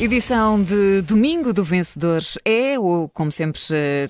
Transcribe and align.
Edição 0.00 0.62
de 0.62 1.02
domingo 1.02 1.52
do 1.52 1.62
Vencedores 1.62 2.38
é, 2.42 2.76
como 3.12 3.30
sempre, 3.30 3.60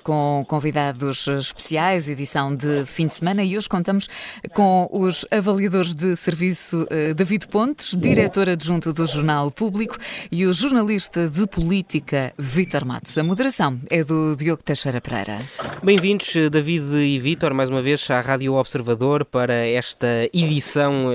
com 0.05 0.45
convidados 0.47 1.27
especiais, 1.27 2.09
edição 2.09 2.55
de 2.55 2.87
fim 2.87 3.09
de 3.09 3.17
semana, 3.17 3.43
e 3.43 3.59
hoje 3.59 3.69
contamos 3.69 4.07
com 4.55 4.89
os 4.93 5.27
avaliadores 5.33 5.93
de 5.93 6.15
serviço 6.15 6.87
eh, 6.91 7.13
David 7.13 7.49
Pontes, 7.49 7.97
diretor 7.99 8.49
adjunto 8.49 8.93
do 8.93 9.05
Jornal 9.05 9.51
Público, 9.51 9.99
e 10.31 10.47
o 10.47 10.53
jornalista 10.53 11.29
de 11.29 11.45
política 11.49 12.33
Vítor 12.39 12.85
Matos. 12.85 13.19
A 13.19 13.25
moderação 13.25 13.81
é 13.91 14.05
do 14.05 14.37
Diogo 14.37 14.63
Teixeira 14.63 15.01
Pereira. 15.01 15.39
Bem-vindos, 15.83 16.33
David 16.53 16.87
e 16.99 17.19
Vítor, 17.19 17.53
mais 17.53 17.69
uma 17.69 17.83
vez 17.83 18.09
à 18.13 18.21
Rádio 18.21 18.55
Observador 18.55 19.25
para 19.25 19.67
esta 19.67 20.07
edição 20.33 21.07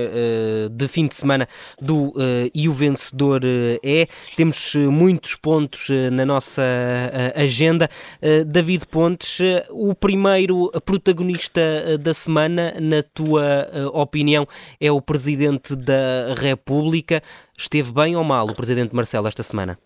de 0.70 0.86
fim 0.86 1.06
de 1.06 1.14
semana 1.14 1.48
do 1.80 2.12
E 2.54 2.68
o 2.68 2.74
Vencedor 2.74 3.40
é. 3.82 4.06
Temos 4.36 4.65
muitos 4.74 5.36
pontos 5.36 5.88
eh, 5.90 6.10
na 6.10 6.24
nossa 6.24 6.62
eh, 6.62 7.42
agenda. 7.42 7.88
Eh, 8.20 8.44
David 8.44 8.86
Pontes, 8.90 9.40
o 9.70 9.94
primeiro 9.94 10.70
protagonista 10.84 11.60
da 11.98 12.12
semana, 12.14 12.74
na 12.80 13.02
tua 13.02 13.68
opinião, 13.92 14.46
é 14.80 14.90
o 14.90 15.00
Presidente 15.00 15.76
da 15.76 16.34
República. 16.36 17.22
Esteve 17.56 17.92
bem 17.92 18.16
ou 18.16 18.24
mal 18.24 18.46
o 18.46 18.54
Presidente 18.54 18.94
Marcelo 18.94 19.28
esta 19.28 19.42
semana? 19.42 19.78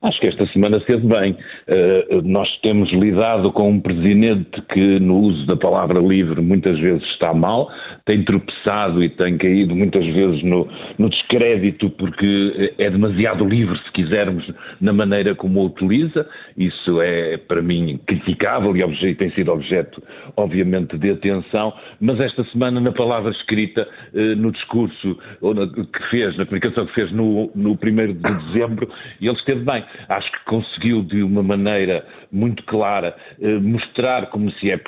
Acho 0.00 0.20
que 0.20 0.28
esta 0.28 0.46
semana 0.52 0.76
esteve 0.76 1.04
bem. 1.06 1.36
Nós 2.22 2.48
temos 2.60 2.88
lidado 2.92 3.50
com 3.50 3.68
um 3.68 3.80
presidente 3.80 4.62
que, 4.72 5.00
no 5.00 5.18
uso 5.18 5.44
da 5.46 5.56
palavra 5.56 5.98
livre, 5.98 6.40
muitas 6.40 6.78
vezes 6.78 7.02
está 7.10 7.34
mal, 7.34 7.68
tem 8.08 8.24
tropeçado 8.24 9.04
e 9.04 9.10
tem 9.10 9.36
caído 9.36 9.76
muitas 9.76 10.02
vezes 10.06 10.42
no, 10.42 10.66
no 10.96 11.10
descrédito 11.10 11.90
porque 11.90 12.72
é 12.78 12.88
demasiado 12.88 13.46
livre, 13.46 13.78
se 13.84 13.92
quisermos, 13.92 14.50
na 14.80 14.94
maneira 14.94 15.34
como 15.34 15.60
o 15.60 15.66
utiliza. 15.66 16.26
Isso 16.56 17.02
é, 17.02 17.36
para 17.36 17.60
mim, 17.60 18.00
criticável 18.06 18.74
e 18.74 19.14
tem 19.14 19.30
sido 19.32 19.52
objeto, 19.52 20.02
obviamente, 20.38 20.96
de 20.96 21.10
atenção. 21.10 21.74
Mas 22.00 22.18
esta 22.18 22.42
semana, 22.44 22.80
na 22.80 22.92
palavra 22.92 23.30
escrita, 23.30 23.86
uh, 24.14 24.36
no 24.36 24.52
discurso 24.52 25.18
que 25.92 26.10
fez, 26.10 26.34
na 26.38 26.46
comunicação 26.46 26.86
que 26.86 26.94
fez 26.94 27.12
no, 27.12 27.50
no 27.54 27.72
1 27.72 27.74
de 27.74 28.14
dezembro, 28.14 28.88
ele 29.20 29.32
esteve 29.32 29.60
bem 29.60 29.84
acho 30.08 30.32
que 30.32 30.44
conseguiu 30.46 31.02
de 31.02 31.22
uma 31.22 31.42
maneira 31.42 32.06
muito 32.32 32.62
clara 32.64 33.14
eh, 33.40 33.58
mostrar 33.58 34.26
como 34.30 34.50
se 34.52 34.70
é 34.70 34.78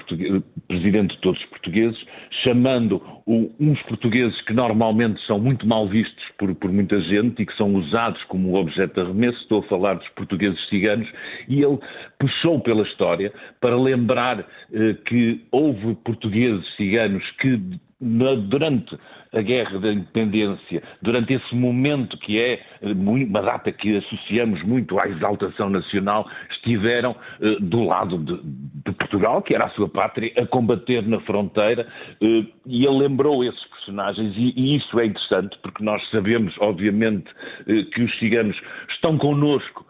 presidente 0.68 1.14
de 1.14 1.20
todos 1.20 1.40
os 1.40 1.46
portugueses, 1.46 1.98
chamando 2.42 3.02
uns 3.26 3.80
portugueses 3.82 4.40
que 4.42 4.52
normalmente 4.52 5.20
são 5.26 5.38
muito 5.38 5.66
mal 5.66 5.88
vistos 5.88 6.24
por, 6.38 6.54
por 6.54 6.72
muita 6.72 7.00
gente 7.02 7.42
e 7.42 7.46
que 7.46 7.56
são 7.56 7.74
usados 7.74 8.22
como 8.24 8.56
objeto 8.56 8.94
de 8.94 9.00
arremesso, 9.00 9.40
estou 9.42 9.60
a 9.60 9.68
falar 9.68 9.94
dos 9.94 10.08
portugueses 10.10 10.58
ciganos, 10.68 11.08
e 11.48 11.62
ele 11.62 11.78
puxou 12.18 12.60
pela 12.60 12.82
história 12.82 13.32
para 13.60 13.76
lembrar 13.76 14.40
eh, 14.72 14.94
que 15.06 15.44
houve 15.50 15.94
portugueses 15.96 16.64
ciganos 16.76 17.22
que 17.40 17.60
durante 18.00 18.96
a 19.32 19.40
guerra 19.42 19.78
da 19.78 19.92
independência, 19.92 20.82
durante 21.00 21.34
esse 21.34 21.54
momento 21.54 22.18
que 22.18 22.38
é 22.38 22.60
uma 22.82 23.42
data 23.42 23.70
que 23.70 23.96
associamos 23.96 24.62
muito 24.64 24.98
à 24.98 25.08
exaltação 25.08 25.70
nacional, 25.70 26.28
estiveram 26.50 27.14
eh, 27.40 27.56
do 27.60 27.84
lado 27.84 28.18
de, 28.18 28.40
de, 28.42 28.92
Portugal, 28.92 29.40
que 29.42 29.54
era 29.54 29.66
a 29.66 29.70
sua 29.70 29.88
pátria, 29.88 30.32
a 30.36 30.46
combater 30.46 31.06
na 31.06 31.20
fronteira, 31.20 31.86
eh, 32.20 32.44
e 32.66 32.84
ele 32.84 32.98
lembrou 32.98 33.44
esses 33.44 33.64
personagens, 33.66 34.34
e, 34.36 34.52
e 34.56 34.76
isso 34.76 34.98
é 34.98 35.06
interessante, 35.06 35.56
porque 35.62 35.84
nós 35.84 36.02
sabemos, 36.10 36.54
obviamente, 36.58 37.30
eh, 37.68 37.84
que 37.94 38.02
os 38.02 38.18
ciganos 38.18 38.60
estão 38.90 39.16
connosco 39.16 39.86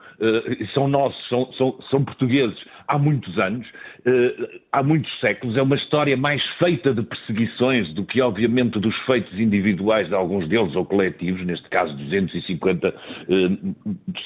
são 0.74 0.86
nossos, 0.86 1.28
são, 1.28 1.52
são, 1.54 1.78
são, 1.90 2.04
portugueses 2.04 2.58
há 2.86 2.98
muitos 2.98 3.38
anos, 3.38 3.66
uh, 3.68 4.60
há 4.72 4.82
muitos 4.82 5.10
séculos. 5.20 5.56
É 5.56 5.62
uma 5.62 5.76
história 5.76 6.16
mais 6.16 6.42
feita 6.58 6.92
de 6.92 7.02
perseguições 7.02 7.92
do 7.94 8.04
que, 8.04 8.20
obviamente, 8.20 8.78
dos 8.78 8.94
feitos 9.06 9.32
individuais 9.38 10.08
de 10.08 10.14
alguns 10.14 10.48
deles 10.48 10.74
ou 10.76 10.84
coletivos, 10.84 11.44
neste 11.46 11.68
caso 11.70 11.96
250 11.96 12.88
uh, 12.88 12.94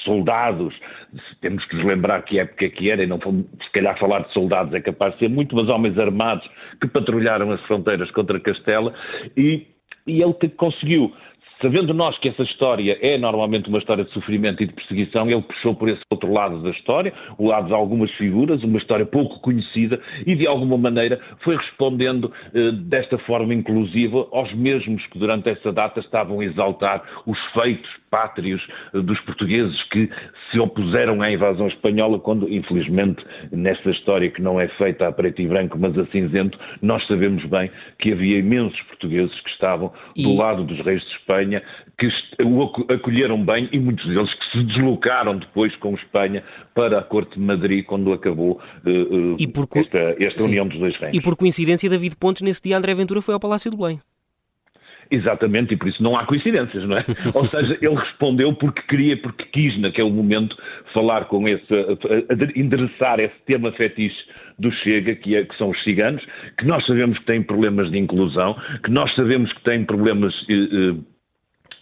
soldados. 0.03 0.73
Temos 1.41 1.63
que 1.65 1.75
nos 1.77 1.85
lembrar 1.85 2.23
que 2.23 2.39
época 2.39 2.69
que 2.69 2.89
era, 2.89 3.03
e 3.03 3.07
não 3.07 3.19
se 3.19 3.71
calhar 3.71 3.97
falar 3.97 4.19
de 4.23 4.33
soldados 4.33 4.73
é 4.73 4.81
capaz 4.81 5.13
de 5.13 5.19
ser 5.19 5.29
muito, 5.29 5.55
mas 5.55 5.69
homens 5.69 5.97
armados 5.97 6.45
que 6.81 6.87
patrulharam 6.87 7.51
as 7.51 7.61
fronteiras 7.61 8.11
contra 8.11 8.39
Castela 8.39 8.93
e, 9.37 9.65
e 10.05 10.21
ele 10.21 10.33
conseguiu 10.57 11.13
Sabendo 11.61 11.93
nós 11.93 12.17
que 12.19 12.27
essa 12.27 12.43
história 12.43 12.97
é 13.01 13.17
normalmente 13.17 13.69
uma 13.69 13.77
história 13.77 14.03
de 14.03 14.11
sofrimento 14.11 14.61
e 14.61 14.67
de 14.67 14.73
perseguição, 14.73 15.29
ele 15.29 15.41
puxou 15.41 15.73
por 15.73 15.87
esse 15.87 16.01
outro 16.11 16.31
lado 16.31 16.61
da 16.61 16.69
história, 16.69 17.13
o 17.37 17.47
lado 17.47 17.67
de 17.67 17.73
algumas 17.73 18.11
figuras, 18.11 18.61
uma 18.63 18.77
história 18.77 19.05
pouco 19.05 19.39
conhecida, 19.39 19.99
e 20.25 20.35
de 20.35 20.45
alguma 20.45 20.77
maneira 20.77 21.19
foi 21.43 21.55
respondendo 21.55 22.31
eh, 22.53 22.71
desta 22.71 23.17
forma 23.19 23.53
inclusiva 23.53 24.27
aos 24.31 24.53
mesmos 24.53 25.05
que 25.07 25.17
durante 25.17 25.49
essa 25.49 25.71
data 25.71 25.99
estavam 26.01 26.41
a 26.41 26.45
exaltar 26.45 27.01
os 27.25 27.39
feitos 27.53 27.89
pátrios 28.11 28.61
eh, 28.93 28.99
dos 28.99 29.19
portugueses 29.21 29.81
que 29.89 30.09
se 30.51 30.59
opuseram 30.59 31.21
à 31.21 31.31
invasão 31.31 31.67
espanhola, 31.67 32.19
quando, 32.19 32.51
infelizmente, 32.51 33.23
nesta 33.51 33.91
história 33.91 34.29
que 34.29 34.41
não 34.41 34.59
é 34.59 34.67
feita 34.69 35.07
a 35.07 35.11
preto 35.11 35.41
e 35.41 35.47
branco, 35.47 35.77
mas 35.79 35.97
a 35.97 36.05
cinzento, 36.07 36.59
nós 36.81 37.05
sabemos 37.07 37.45
bem 37.45 37.71
que 37.99 38.11
havia 38.11 38.39
imensos 38.39 38.79
portugueses 38.83 39.39
que 39.39 39.49
estavam 39.51 39.93
do 40.15 40.29
e... 40.29 40.37
lado 40.37 40.63
dos 40.63 40.79
reis 40.81 41.01
de 41.01 41.11
Espanha, 41.15 41.44
que 41.97 42.09
o 42.43 42.63
acolheram 42.93 43.43
bem 43.43 43.69
e 43.71 43.79
muitos 43.79 44.05
deles 44.05 44.33
que 44.33 44.51
se 44.51 44.63
deslocaram 44.65 45.37
depois 45.37 45.75
com 45.77 45.93
Espanha 45.95 46.43
para 46.73 46.99
a 46.99 47.03
Corte 47.03 47.35
de 47.35 47.41
Madrid 47.41 47.85
quando 47.85 48.11
acabou 48.13 48.61
uh, 48.85 49.51
por... 49.51 49.67
esta, 49.77 50.15
esta 50.19 50.43
união 50.43 50.67
dos 50.67 50.79
dois 50.79 50.95
reinos. 50.97 51.17
E 51.17 51.21
por 51.21 51.35
coincidência, 51.35 51.89
David 51.89 52.15
Pontes, 52.17 52.41
nesse 52.41 52.61
dia, 52.61 52.77
André 52.77 52.93
Ventura 52.93 53.21
foi 53.21 53.33
ao 53.33 53.39
Palácio 53.39 53.71
de 53.71 53.77
Belém. 53.77 53.99
Exatamente, 55.09 55.73
e 55.73 55.77
por 55.77 55.87
isso 55.87 56.01
não 56.01 56.17
há 56.17 56.25
coincidências, 56.25 56.83
não 56.83 56.97
é? 56.97 57.03
Ou 57.33 57.47
seja, 57.47 57.77
ele 57.81 57.95
respondeu 57.95 58.53
porque 58.53 58.81
queria, 58.83 59.17
porque 59.17 59.45
quis 59.45 59.79
naquele 59.79 60.11
momento 60.11 60.57
falar 60.93 61.25
com 61.25 61.47
esse, 61.47 61.65
endereçar 62.55 63.19
esse 63.19 63.35
tema 63.45 63.71
fetiche 63.73 64.17
do 64.57 64.71
Chega, 64.71 65.15
que, 65.15 65.35
é, 65.35 65.43
que, 65.43 65.55
são 65.57 65.69
os 65.69 65.83
ciganos, 65.83 66.23
que 66.57 66.65
nós 66.65 66.85
sabemos 66.85 67.17
que 67.19 67.25
têm 67.25 67.43
problemas 67.43 67.91
de 67.91 67.97
inclusão, 67.97 68.55
que 68.83 68.89
nós 68.89 69.13
sabemos 69.15 69.51
que 69.53 69.63
têm 69.63 69.83
problemas 69.83 70.33
eh, 70.49 70.53
eh, 70.53 70.95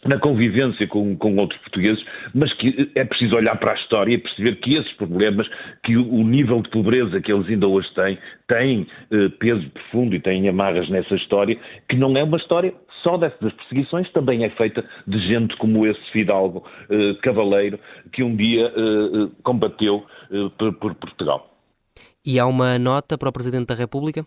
na 0.06 0.20
convivência 0.20 0.88
com, 0.88 1.16
com, 1.18 1.36
outros 1.38 1.60
portugueses, 1.62 2.04
mas 2.34 2.52
que 2.54 2.92
é 2.96 3.04
preciso 3.04 3.36
olhar 3.36 3.58
para 3.58 3.72
a 3.72 3.76
história 3.76 4.14
e 4.14 4.18
perceber 4.18 4.56
que 4.58 4.76
esses 4.76 4.92
problemas, 4.94 5.48
que 5.84 5.96
o, 5.98 6.14
o 6.14 6.24
nível 6.24 6.62
de 6.62 6.70
pobreza 6.70 7.22
que 7.22 7.32
eles 7.32 7.48
ainda 7.48 7.68
hoje 7.68 7.88
têm, 7.94 8.18
tem 8.48 8.88
eh, 9.12 9.30
peso 9.40 9.70
profundo 9.70 10.16
e 10.16 10.20
tem 10.20 10.48
amarras 10.48 10.90
nessa 10.90 11.16
história, 11.16 11.58
que 11.90 11.96
não 11.96 12.16
é 12.18 12.24
uma 12.24 12.38
história 12.38 12.74
só 13.02 13.18
dessas 13.18 13.54
perseguições, 13.54 14.10
também 14.12 14.44
é 14.44 14.50
feita 14.52 14.84
de 15.08 15.20
gente 15.28 15.56
como 15.58 15.86
esse 15.86 16.12
fidalgo 16.12 16.66
eh, 16.90 17.14
cavaleiro 17.22 17.80
que 18.12 18.24
um 18.24 18.36
dia 18.36 18.68
eh, 18.68 19.30
combateu 19.44 20.06
por, 20.58 20.74
por 20.74 20.96
Portugal. 20.96 21.50
E 22.26 22.40
há 22.40 22.46
uma 22.46 22.80
nota 22.80 23.18
para 23.18 23.30
o 23.30 23.34
Presidente 23.34 23.68
da 23.68 23.76
República? 23.76 24.26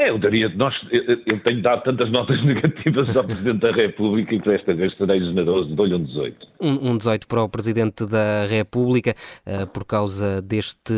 É, 0.00 0.08
eu 0.08 0.18
daria. 0.18 0.48
Nós, 0.48 0.74
eu, 0.90 1.20
eu, 1.26 1.40
tenho 1.40 1.60
dado 1.60 1.82
tantas 1.82 2.10
notas 2.10 2.40
negativas 2.42 3.14
ao 3.14 3.22
Presidente 3.22 3.58
da 3.58 3.70
República 3.70 4.30
que 4.30 4.48
desta 4.48 4.72
vez 4.72 4.96
serei 4.96 5.20
generoso, 5.20 5.74
dou-lhe 5.74 5.94
um 5.94 6.02
18. 6.02 6.48
Um, 6.58 6.92
um 6.92 6.96
18 6.96 7.28
para 7.28 7.42
o 7.42 7.48
Presidente 7.50 8.06
da 8.06 8.46
República, 8.46 9.14
uh, 9.46 9.66
por 9.66 9.84
causa 9.84 10.40
deste 10.40 10.94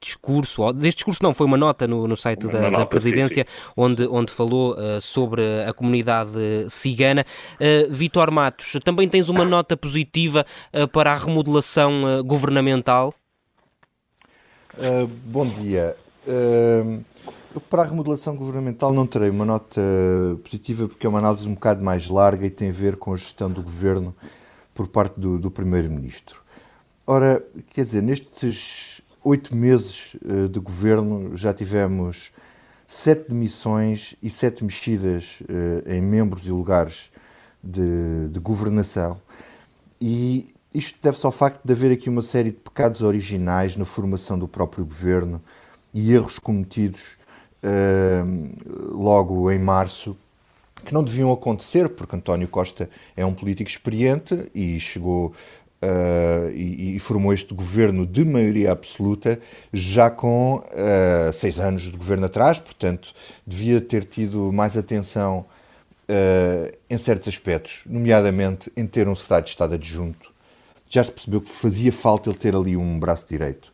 discurso. 0.00 0.72
Deste 0.72 0.96
discurso 0.96 1.22
não, 1.22 1.34
foi 1.34 1.46
uma 1.46 1.58
nota 1.58 1.86
no, 1.86 2.08
no 2.08 2.16
site 2.16 2.46
da, 2.46 2.70
nota, 2.70 2.78
da, 2.78 2.86
Presidência, 2.86 3.44
sim, 3.46 3.64
sim. 3.66 3.72
Onde, 3.76 4.06
onde 4.06 4.32
falou 4.32 4.72
uh, 4.72 4.98
sobre 4.98 5.42
a 5.66 5.72
comunidade 5.74 6.30
cigana. 6.70 7.26
Uh, 7.60 7.92
Vitor 7.92 8.30
Matos, 8.30 8.78
também 8.82 9.06
tens 9.10 9.28
uma 9.28 9.44
nota 9.44 9.76
positiva 9.76 10.46
para 10.90 11.12
a 11.12 11.16
remodelação 11.16 12.22
governamental? 12.24 13.12
bom 15.26 15.46
dia. 15.50 15.96
Uh, 16.26 17.04
eu, 17.54 17.60
para 17.60 17.82
a 17.82 17.84
remodelação 17.86 18.36
governamental, 18.36 18.92
não 18.92 19.06
terei 19.06 19.30
uma 19.30 19.44
nota 19.44 19.80
positiva, 20.42 20.88
porque 20.88 21.06
é 21.06 21.08
uma 21.08 21.18
análise 21.18 21.48
um 21.48 21.54
bocado 21.54 21.84
mais 21.84 22.08
larga 22.08 22.46
e 22.46 22.50
tem 22.50 22.68
a 22.68 22.72
ver 22.72 22.96
com 22.96 23.12
a 23.12 23.16
gestão 23.16 23.50
do 23.50 23.62
governo 23.62 24.14
por 24.74 24.86
parte 24.88 25.18
do, 25.18 25.38
do 25.38 25.50
Primeiro-Ministro. 25.50 26.40
Ora, 27.06 27.42
quer 27.70 27.84
dizer, 27.84 28.02
nestes 28.02 29.00
oito 29.24 29.54
meses 29.56 30.14
uh, 30.16 30.48
de 30.48 30.60
governo 30.60 31.36
já 31.36 31.54
tivemos 31.54 32.30
sete 32.86 33.30
demissões 33.30 34.14
e 34.22 34.30
sete 34.30 34.62
mexidas 34.62 35.40
uh, 35.42 35.90
em 35.90 36.00
membros 36.00 36.46
e 36.46 36.50
lugares 36.50 37.10
de, 37.64 38.28
de 38.28 38.38
governação. 38.38 39.20
E 40.00 40.54
isto 40.72 40.98
deve-se 41.02 41.24
ao 41.24 41.32
facto 41.32 41.64
de 41.64 41.72
haver 41.72 41.90
aqui 41.92 42.08
uma 42.08 42.22
série 42.22 42.50
de 42.50 42.58
pecados 42.58 43.00
originais 43.00 43.74
na 43.74 43.84
formação 43.84 44.38
do 44.38 44.46
próprio 44.46 44.84
governo 44.84 45.42
e 45.92 46.12
erros 46.12 46.38
cometidos 46.38 47.16
logo 48.92 49.50
em 49.50 49.58
março, 49.58 50.16
que 50.84 50.94
não 50.94 51.02
deviam 51.02 51.32
acontecer, 51.32 51.88
porque 51.88 52.16
António 52.16 52.48
Costa 52.48 52.88
é 53.16 53.24
um 53.24 53.34
político 53.34 53.68
experiente 53.68 54.50
e 54.54 54.78
chegou 54.78 55.34
uh, 55.82 56.50
e, 56.54 56.96
e, 56.96 56.98
formou 56.98 57.32
este 57.32 57.54
governo 57.54 58.06
de 58.06 58.24
maioria 58.24 58.72
absoluta 58.72 59.40
já 59.72 60.10
com 60.10 60.56
uh, 60.56 61.32
seis 61.32 61.58
anos 61.58 61.82
de 61.82 61.96
governo 61.96 62.26
atrás, 62.26 62.58
portanto, 62.58 63.14
devia 63.46 63.80
ter 63.80 64.04
tido 64.04 64.52
mais 64.52 64.76
atenção 64.76 65.44
uh, 66.08 66.76
em 66.88 66.98
certos 66.98 67.28
aspectos, 67.28 67.82
nomeadamente 67.86 68.72
em 68.76 68.86
ter 68.86 69.08
um 69.08 69.14
secretário 69.14 69.44
de 69.44 69.50
Estado 69.50 69.74
adjunto. 69.74 70.32
Já 70.88 71.04
se 71.04 71.12
percebeu 71.12 71.40
que 71.40 71.50
fazia 71.50 71.92
falta 71.92 72.30
ele 72.30 72.38
ter 72.38 72.56
ali 72.56 72.76
um 72.76 72.98
braço 72.98 73.26
direito. 73.28 73.72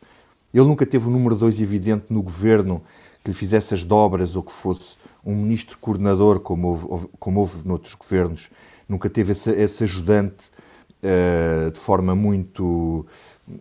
Ele 0.53 0.65
nunca 0.65 0.85
teve 0.85 1.07
o 1.07 1.09
número 1.09 1.35
dois 1.35 1.61
evidente 1.61 2.05
no 2.09 2.21
governo 2.21 2.81
que 3.25 3.31
lhe 3.31 3.35
fizesse 3.35 3.73
as 3.73 3.83
dobras 3.83 4.35
ou 4.35 4.43
que 4.43 4.51
fosse 4.51 4.97
um 5.25 5.35
ministro 5.35 5.79
coordenador, 5.79 6.39
como 6.39 6.67
houve, 6.67 7.07
como 7.19 7.39
houve 7.39 7.67
noutros 7.67 7.95
governos. 7.95 8.49
Nunca 8.87 9.09
teve 9.09 9.31
esse, 9.31 9.49
esse 9.49 9.83
ajudante 9.83 10.45
uh, 11.01 11.71
de 11.71 11.79
forma 11.79 12.13
muito, 12.13 13.03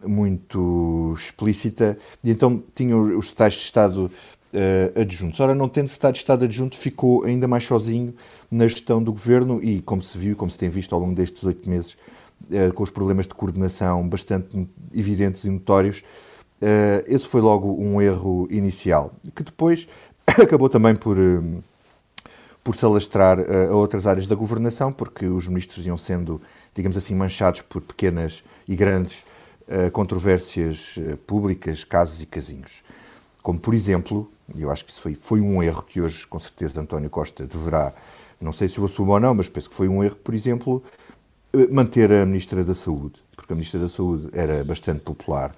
muito 0.06 1.14
explícita, 1.16 1.96
e 2.22 2.31
então 2.31 2.62
tinha 2.75 2.94
os 2.94 3.28
secretários 3.28 3.58
de 3.58 3.64
Estado 3.64 4.11
uh, 4.52 5.00
adjuntos. 5.00 5.40
Ora, 5.40 5.55
não 5.55 5.67
tendo 5.67 5.88
secretário 5.88 6.12
de 6.12 6.19
Estado 6.19 6.44
adjunto, 6.44 6.76
ficou 6.76 7.25
ainda 7.25 7.49
mais 7.49 7.64
sozinho 7.64 8.14
na 8.50 8.69
gestão 8.69 9.02
do 9.02 9.12
governo 9.12 9.60
e, 9.62 9.81
como 9.81 10.02
se 10.02 10.19
viu, 10.19 10.37
como 10.37 10.50
se 10.50 10.58
tem 10.58 10.69
visto 10.69 10.94
ao 10.94 11.00
longo 11.00 11.14
destes 11.14 11.43
oito 11.43 11.70
meses, 11.70 11.96
uh, 12.50 12.70
com 12.75 12.82
os 12.82 12.90
problemas 12.90 13.26
de 13.26 13.32
coordenação 13.32 14.06
bastante 14.06 14.69
evidentes 14.93 15.43
e 15.44 15.49
notórios, 15.49 16.02
esse 17.06 17.26
foi 17.26 17.40
logo 17.40 17.74
um 17.78 18.00
erro 18.00 18.48
inicial, 18.50 19.12
que 19.34 19.42
depois 19.42 19.86
acabou 20.26 20.68
também 20.68 20.94
por 20.94 21.16
por 22.62 22.74
se 22.74 22.82
alastrar 22.82 23.38
a 23.38 23.74
outras 23.74 24.06
áreas 24.06 24.26
da 24.26 24.34
governação, 24.34 24.90
porque 24.90 25.26
os 25.26 25.46
ministros 25.46 25.86
iam 25.86 25.98
sendo 25.98 26.40
digamos 26.74 26.96
assim, 26.96 27.14
manchados 27.14 27.60
por 27.62 27.80
pequenas 27.82 28.42
e 28.66 28.74
grandes 28.74 29.24
controvérsias 29.92 30.98
públicas, 31.26 31.84
casos 31.84 32.20
e 32.20 32.26
casinhos. 32.26 32.82
Como, 33.42 33.58
por 33.58 33.74
exemplo, 33.74 34.30
e 34.54 34.62
eu 34.62 34.70
acho 34.70 34.84
que 34.84 34.90
isso 34.90 35.00
foi, 35.00 35.14
foi 35.14 35.40
um 35.40 35.62
erro 35.62 35.82
que 35.82 36.00
hoje, 36.00 36.26
com 36.26 36.38
certeza, 36.38 36.80
António 36.80 37.08
Costa 37.08 37.46
deverá, 37.46 37.94
não 38.40 38.52
sei 38.52 38.68
se 38.68 38.80
o 38.80 38.84
assumo 38.84 39.12
ou 39.12 39.20
não, 39.20 39.34
mas 39.34 39.48
penso 39.48 39.70
que 39.70 39.76
foi 39.76 39.88
um 39.88 40.02
erro, 40.02 40.16
por 40.16 40.34
exemplo, 40.34 40.82
eh, 41.52 41.66
manter 41.70 42.12
a 42.12 42.26
Ministra 42.26 42.64
da 42.64 42.74
Saúde, 42.74 43.14
porque 43.34 43.52
a 43.52 43.56
Ministra 43.56 43.80
da 43.80 43.88
Saúde 43.88 44.28
era 44.32 44.62
bastante 44.64 45.00
popular 45.00 45.52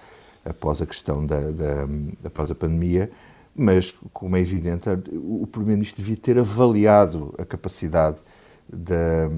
após 0.48 0.80
a 0.80 0.86
questão 0.86 1.24
da, 1.24 1.40
da 1.50 1.88
após 2.24 2.50
a 2.50 2.54
pandemia, 2.54 3.10
mas, 3.54 3.94
como 4.12 4.36
é 4.36 4.40
evidente, 4.40 4.88
o 5.14 5.46
Primeiro-Ministro 5.46 6.02
devia 6.02 6.16
ter 6.16 6.38
avaliado 6.38 7.34
a 7.38 7.44
capacidade 7.44 8.18
da 8.68 9.30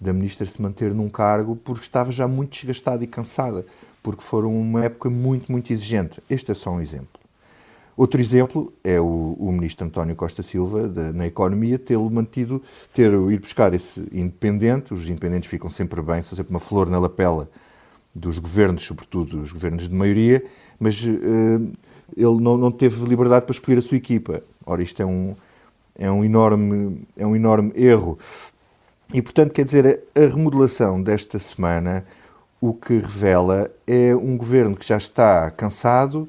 da 0.00 0.12
ministra 0.12 0.46
se 0.46 0.60
manter 0.60 0.94
num 0.94 1.08
cargo 1.08 1.56
porque 1.56 1.82
estava 1.82 2.12
já 2.12 2.28
muito 2.28 2.52
desgastada 2.52 3.02
e 3.02 3.06
cansada, 3.06 3.64
porque 4.02 4.22
foram 4.22 4.54
uma 4.54 4.84
época 4.84 5.08
muito, 5.10 5.50
muito 5.50 5.72
exigente. 5.72 6.22
Este 6.28 6.52
é 6.52 6.54
só 6.54 6.70
um 6.70 6.80
exemplo. 6.80 7.20
Outro 7.96 8.20
exemplo 8.20 8.70
é 8.84 9.00
o, 9.00 9.36
o 9.38 9.50
ministro 9.50 9.86
António 9.86 10.14
Costa 10.14 10.42
Silva, 10.42 10.86
de, 10.86 11.12
na 11.12 11.26
economia, 11.26 11.78
tê-lo 11.78 12.10
mantido, 12.10 12.62
ter 12.92 13.10
ir 13.10 13.40
buscar 13.40 13.72
esse 13.72 14.06
independente, 14.12 14.92
os 14.92 15.08
independentes 15.08 15.48
ficam 15.48 15.70
sempre 15.70 16.02
bem, 16.02 16.20
são 16.20 16.36
sempre 16.36 16.50
uma 16.50 16.60
flor 16.60 16.90
na 16.90 16.98
lapela 16.98 17.48
dos 18.16 18.38
governos, 18.38 18.84
sobretudo 18.84 19.42
os 19.42 19.52
governos 19.52 19.88
de 19.88 19.94
maioria, 19.94 20.42
mas 20.80 21.04
uh, 21.04 21.72
ele 22.16 22.40
não, 22.40 22.56
não 22.56 22.70
teve 22.70 23.04
liberdade 23.04 23.44
para 23.44 23.52
escolher 23.52 23.78
a 23.78 23.82
sua 23.82 23.98
equipa. 23.98 24.42
Ora, 24.64 24.82
isto 24.82 25.02
é 25.02 25.06
um, 25.06 25.36
é 25.98 26.10
um, 26.10 26.24
enorme, 26.24 27.06
é 27.16 27.26
um 27.26 27.36
enorme 27.36 27.72
erro. 27.76 28.18
E, 29.12 29.20
portanto, 29.20 29.52
quer 29.52 29.64
dizer, 29.64 30.04
a 30.14 30.20
remodelação 30.20 31.00
desta 31.02 31.38
semana 31.38 32.04
o 32.60 32.72
que 32.72 32.94
revela 32.94 33.70
é 33.86 34.16
um 34.16 34.36
governo 34.36 34.74
que 34.74 34.86
já 34.86 34.96
está 34.96 35.50
cansado 35.50 36.26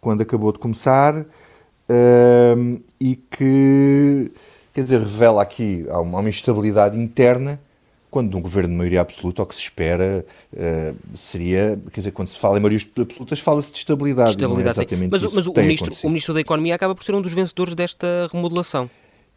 quando 0.00 0.22
acabou 0.22 0.52
de 0.52 0.58
começar 0.58 1.14
uh, 1.20 2.82
e 3.00 3.14
que, 3.14 4.32
quer 4.74 4.82
dizer, 4.82 5.00
revela 5.00 5.40
aqui 5.40 5.86
uma, 5.88 6.18
uma 6.18 6.28
instabilidade 6.28 6.98
interna 6.98 7.60
quando 8.10 8.36
um 8.36 8.40
governo 8.40 8.70
de 8.70 8.76
maioria 8.76 9.00
absoluta, 9.00 9.42
o 9.42 9.46
que 9.46 9.54
se 9.54 9.62
espera 9.62 10.24
uh, 10.52 10.96
seria, 11.14 11.78
quer 11.92 12.00
dizer, 12.00 12.10
quando 12.12 12.28
se 12.28 12.38
fala 12.38 12.58
em 12.58 12.60
maiorias 12.60 12.88
absolutas, 12.98 13.40
fala-se 13.40 13.72
de 13.72 13.78
estabilidade. 13.78 14.30
estabilidade 14.30 14.64
não 14.64 14.68
é 14.68 14.70
exatamente 14.70 15.10
mas, 15.10 15.34
mas 15.34 15.46
o, 15.46 15.52
ministro, 15.52 15.92
o 16.04 16.08
ministro 16.08 16.34
da 16.34 16.40
Economia 16.40 16.74
acaba 16.74 16.94
por 16.94 17.04
ser 17.04 17.14
um 17.14 17.20
dos 17.20 17.32
vencedores 17.32 17.74
desta 17.74 18.28
remodelação, 18.32 18.90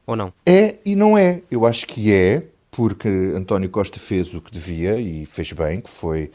ou 0.06 0.16
não? 0.16 0.34
É 0.46 0.78
e 0.86 0.96
não 0.96 1.18
é. 1.18 1.42
Eu 1.52 1.66
acho 1.66 1.86
que 1.86 2.12
é, 2.12 2.44
porque 2.70 3.08
António 3.36 3.70
Costa 3.70 4.00
fez 4.00 4.34
o 4.34 4.42
que 4.42 4.52
devia 4.52 5.00
e 5.00 5.26
fez 5.26 5.52
bem, 5.52 5.82
que 5.82 5.90
foi 5.90 6.32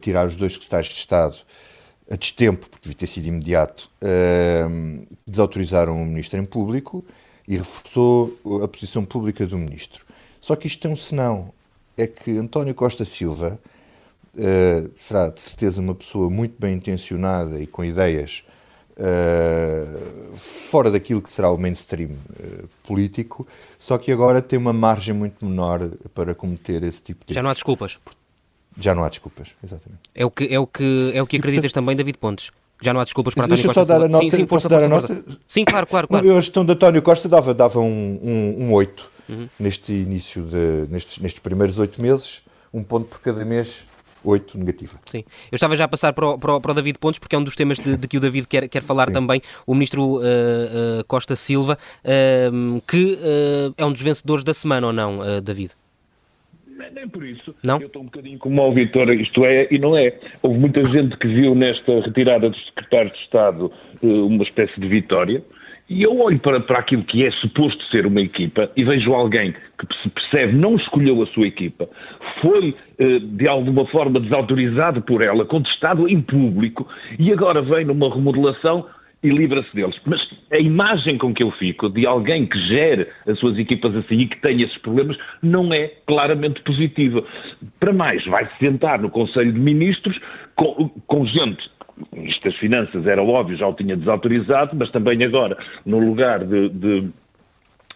tirar 0.00 0.26
os 0.26 0.36
dois 0.36 0.54
secretários 0.54 0.88
de 0.88 0.98
Estado 0.98 1.36
a 2.10 2.16
destempo, 2.16 2.68
porque 2.68 2.84
devia 2.84 2.98
ter 2.98 3.06
sido 3.06 3.26
imediato, 3.26 3.90
uh, 4.02 5.06
desautorizaram 5.26 6.00
o 6.00 6.06
ministro 6.06 6.38
em 6.38 6.44
público 6.44 7.04
e 7.46 7.56
reforçou 7.56 8.36
a 8.62 8.68
posição 8.68 9.04
pública 9.04 9.46
do 9.46 9.58
ministro. 9.58 10.04
Só 10.40 10.54
que 10.54 10.66
isto 10.66 10.80
tem 10.80 10.90
um 10.90 10.96
senão, 10.96 11.52
é 11.96 12.06
que 12.06 12.36
António 12.36 12.74
Costa 12.74 13.04
Silva 13.04 13.58
uh, 14.34 14.90
será 14.94 15.28
de 15.28 15.40
certeza 15.40 15.80
uma 15.80 15.94
pessoa 15.94 16.28
muito 16.28 16.54
bem 16.58 16.74
intencionada 16.74 17.60
e 17.60 17.66
com 17.66 17.84
ideias 17.84 18.44
uh, 18.96 20.36
fora 20.36 20.90
daquilo 20.90 21.22
que 21.22 21.32
será 21.32 21.50
o 21.50 21.58
mainstream 21.58 22.10
uh, 22.10 22.68
político, 22.86 23.46
só 23.78 23.96
que 23.98 24.12
agora 24.12 24.42
tem 24.42 24.58
uma 24.58 24.72
margem 24.72 25.14
muito 25.14 25.44
menor 25.44 25.88
para 26.14 26.34
cometer 26.34 26.82
esse 26.82 27.02
tipo 27.02 27.24
de. 27.26 27.34
Já 27.34 27.42
não 27.42 27.50
há 27.50 27.54
desculpas. 27.54 27.98
Já 28.78 28.94
não 28.94 29.04
há 29.04 29.08
desculpas, 29.08 29.52
exatamente. 29.64 30.02
É 30.14 30.24
o 30.26 30.30
que, 30.30 30.44
é 30.52 30.58
o 30.58 30.66
que, 30.66 31.12
é 31.14 31.22
o 31.22 31.26
que 31.26 31.38
acreditas 31.38 31.72
portanto, 31.72 31.84
também, 31.84 31.96
David 31.96 32.18
Pontes? 32.18 32.50
Já 32.82 32.92
não 32.92 33.00
há 33.00 33.04
desculpas 33.04 33.32
para 33.32 33.46
António 33.46 33.64
Costa? 33.64 33.84
Deixa 33.84 33.86
só 33.86 33.98
dar 33.98 34.04
a 34.04 34.08
nota. 34.08 34.24
Sim, 34.24 34.30
sim, 34.30 34.46
força, 34.46 34.68
dar 34.68 34.80
força, 34.86 35.14
a 35.14 35.14
nota? 35.16 35.38
Sim, 35.48 35.64
claro, 35.64 35.86
claro. 35.86 36.08
claro. 36.08 36.26
Não, 36.26 36.32
eu 36.32 36.36
a 36.36 36.40
gestão 36.42 36.62
de 36.62 36.72
António 36.72 37.00
Costa 37.00 37.26
dava, 37.26 37.54
dava 37.54 37.80
um, 37.80 38.20
um, 38.22 38.66
um 38.66 38.72
8 38.74 39.15
uhum. 39.28 39.48
neste 39.58 39.92
início, 39.92 40.42
de, 40.42 40.90
nestes, 40.90 41.18
nestes 41.18 41.40
primeiros 41.40 41.78
oito 41.78 42.00
meses, 42.00 42.42
um 42.72 42.82
ponto 42.82 43.06
por 43.06 43.20
cada 43.20 43.44
mês 43.44 43.86
8 44.26 44.58
negativa. 44.58 44.98
Sim. 45.06 45.24
Eu 45.50 45.56
estava 45.56 45.76
já 45.76 45.84
a 45.84 45.88
passar 45.88 46.12
para 46.12 46.28
o, 46.28 46.38
para 46.38 46.54
o, 46.54 46.60
para 46.60 46.70
o 46.72 46.74
David 46.74 46.98
Pontes, 46.98 47.18
porque 47.18 47.36
é 47.36 47.38
um 47.38 47.44
dos 47.44 47.54
temas 47.54 47.78
de, 47.78 47.96
de 47.96 48.08
que 48.08 48.16
o 48.16 48.20
David 48.20 48.46
quer, 48.48 48.68
quer 48.68 48.82
falar 48.82 49.06
Sim. 49.06 49.14
também, 49.14 49.40
o 49.66 49.72
ministro 49.72 50.16
uh, 50.16 50.20
uh, 50.20 51.04
Costa 51.06 51.36
Silva, 51.36 51.78
uh, 52.04 52.80
que 52.86 53.18
é 53.76 53.84
um 53.84 53.92
dos 53.92 54.02
vencedores 54.02 54.42
da 54.42 54.52
semana, 54.52 54.88
ou 54.88 54.92
não, 54.92 55.20
David? 55.42 55.72
Nem 56.92 57.08
por 57.08 57.24
isso. 57.24 57.54
Não? 57.62 57.80
Eu 57.80 57.86
estou 57.86 58.02
um 58.02 58.04
bocadinho 58.06 58.38
como 58.38 58.62
o 58.62 58.72
Vitor, 58.72 59.10
isto 59.10 59.44
é 59.44 59.66
e 59.70 59.78
não 59.78 59.96
é. 59.96 60.18
Houve 60.42 60.58
muita 60.58 60.84
gente 60.84 61.16
que 61.18 61.26
viu 61.26 61.54
nesta 61.54 62.00
retirada 62.00 62.50
do 62.50 62.56
secretário 62.56 63.10
de 63.10 63.18
Estado 63.18 63.72
uma 64.02 64.42
espécie 64.44 64.78
de 64.78 64.86
vitória. 64.86 65.42
E 65.88 66.02
eu 66.02 66.18
olho 66.20 66.38
para, 66.40 66.58
para 66.60 66.80
aquilo 66.80 67.04
que 67.04 67.24
é 67.24 67.30
suposto 67.30 67.82
ser 67.84 68.06
uma 68.06 68.20
equipa 68.20 68.68
e 68.76 68.82
vejo 68.82 69.14
alguém 69.14 69.52
que 69.52 70.02
se 70.02 70.08
percebe 70.08 70.52
não 70.52 70.74
escolheu 70.74 71.22
a 71.22 71.26
sua 71.26 71.46
equipa, 71.46 71.88
foi 72.40 72.74
eh, 72.98 73.18
de 73.20 73.46
alguma 73.46 73.86
forma 73.86 74.18
desautorizado 74.18 75.00
por 75.02 75.22
ela, 75.22 75.44
contestado 75.44 76.08
em 76.08 76.20
público 76.20 76.88
e 77.18 77.32
agora 77.32 77.62
vem 77.62 77.84
numa 77.84 78.12
remodelação 78.12 78.86
e 79.22 79.30
livra-se 79.30 79.74
deles. 79.74 79.96
Mas 80.04 80.20
a 80.50 80.58
imagem 80.58 81.18
com 81.18 81.32
que 81.32 81.42
eu 81.42 81.50
fico 81.52 81.88
de 81.88 82.04
alguém 82.04 82.46
que 82.46 82.58
gere 82.68 83.06
as 83.26 83.38
suas 83.38 83.56
equipas 83.56 83.94
assim 83.94 84.20
e 84.20 84.26
que 84.26 84.40
tem 84.40 84.62
esses 84.62 84.78
problemas 84.78 85.16
não 85.42 85.72
é 85.72 85.88
claramente 86.06 86.60
positiva. 86.62 87.24
Para 87.78 87.92
mais, 87.92 88.24
vai-se 88.26 88.56
sentar 88.58 89.00
no 89.00 89.10
Conselho 89.10 89.52
de 89.52 89.60
Ministros 89.60 90.18
com, 90.56 90.88
com 91.06 91.26
gente 91.26 91.75
o 92.12 92.16
Ministro 92.16 92.50
das 92.50 92.58
Finanças 92.58 93.06
era 93.06 93.22
óbvio, 93.22 93.56
já 93.56 93.66
o 93.66 93.74
tinha 93.74 93.96
desautorizado, 93.96 94.76
mas 94.76 94.90
também 94.90 95.22
agora, 95.24 95.56
no 95.84 95.98
lugar 95.98 96.44
de, 96.44 96.68
de 96.68 97.08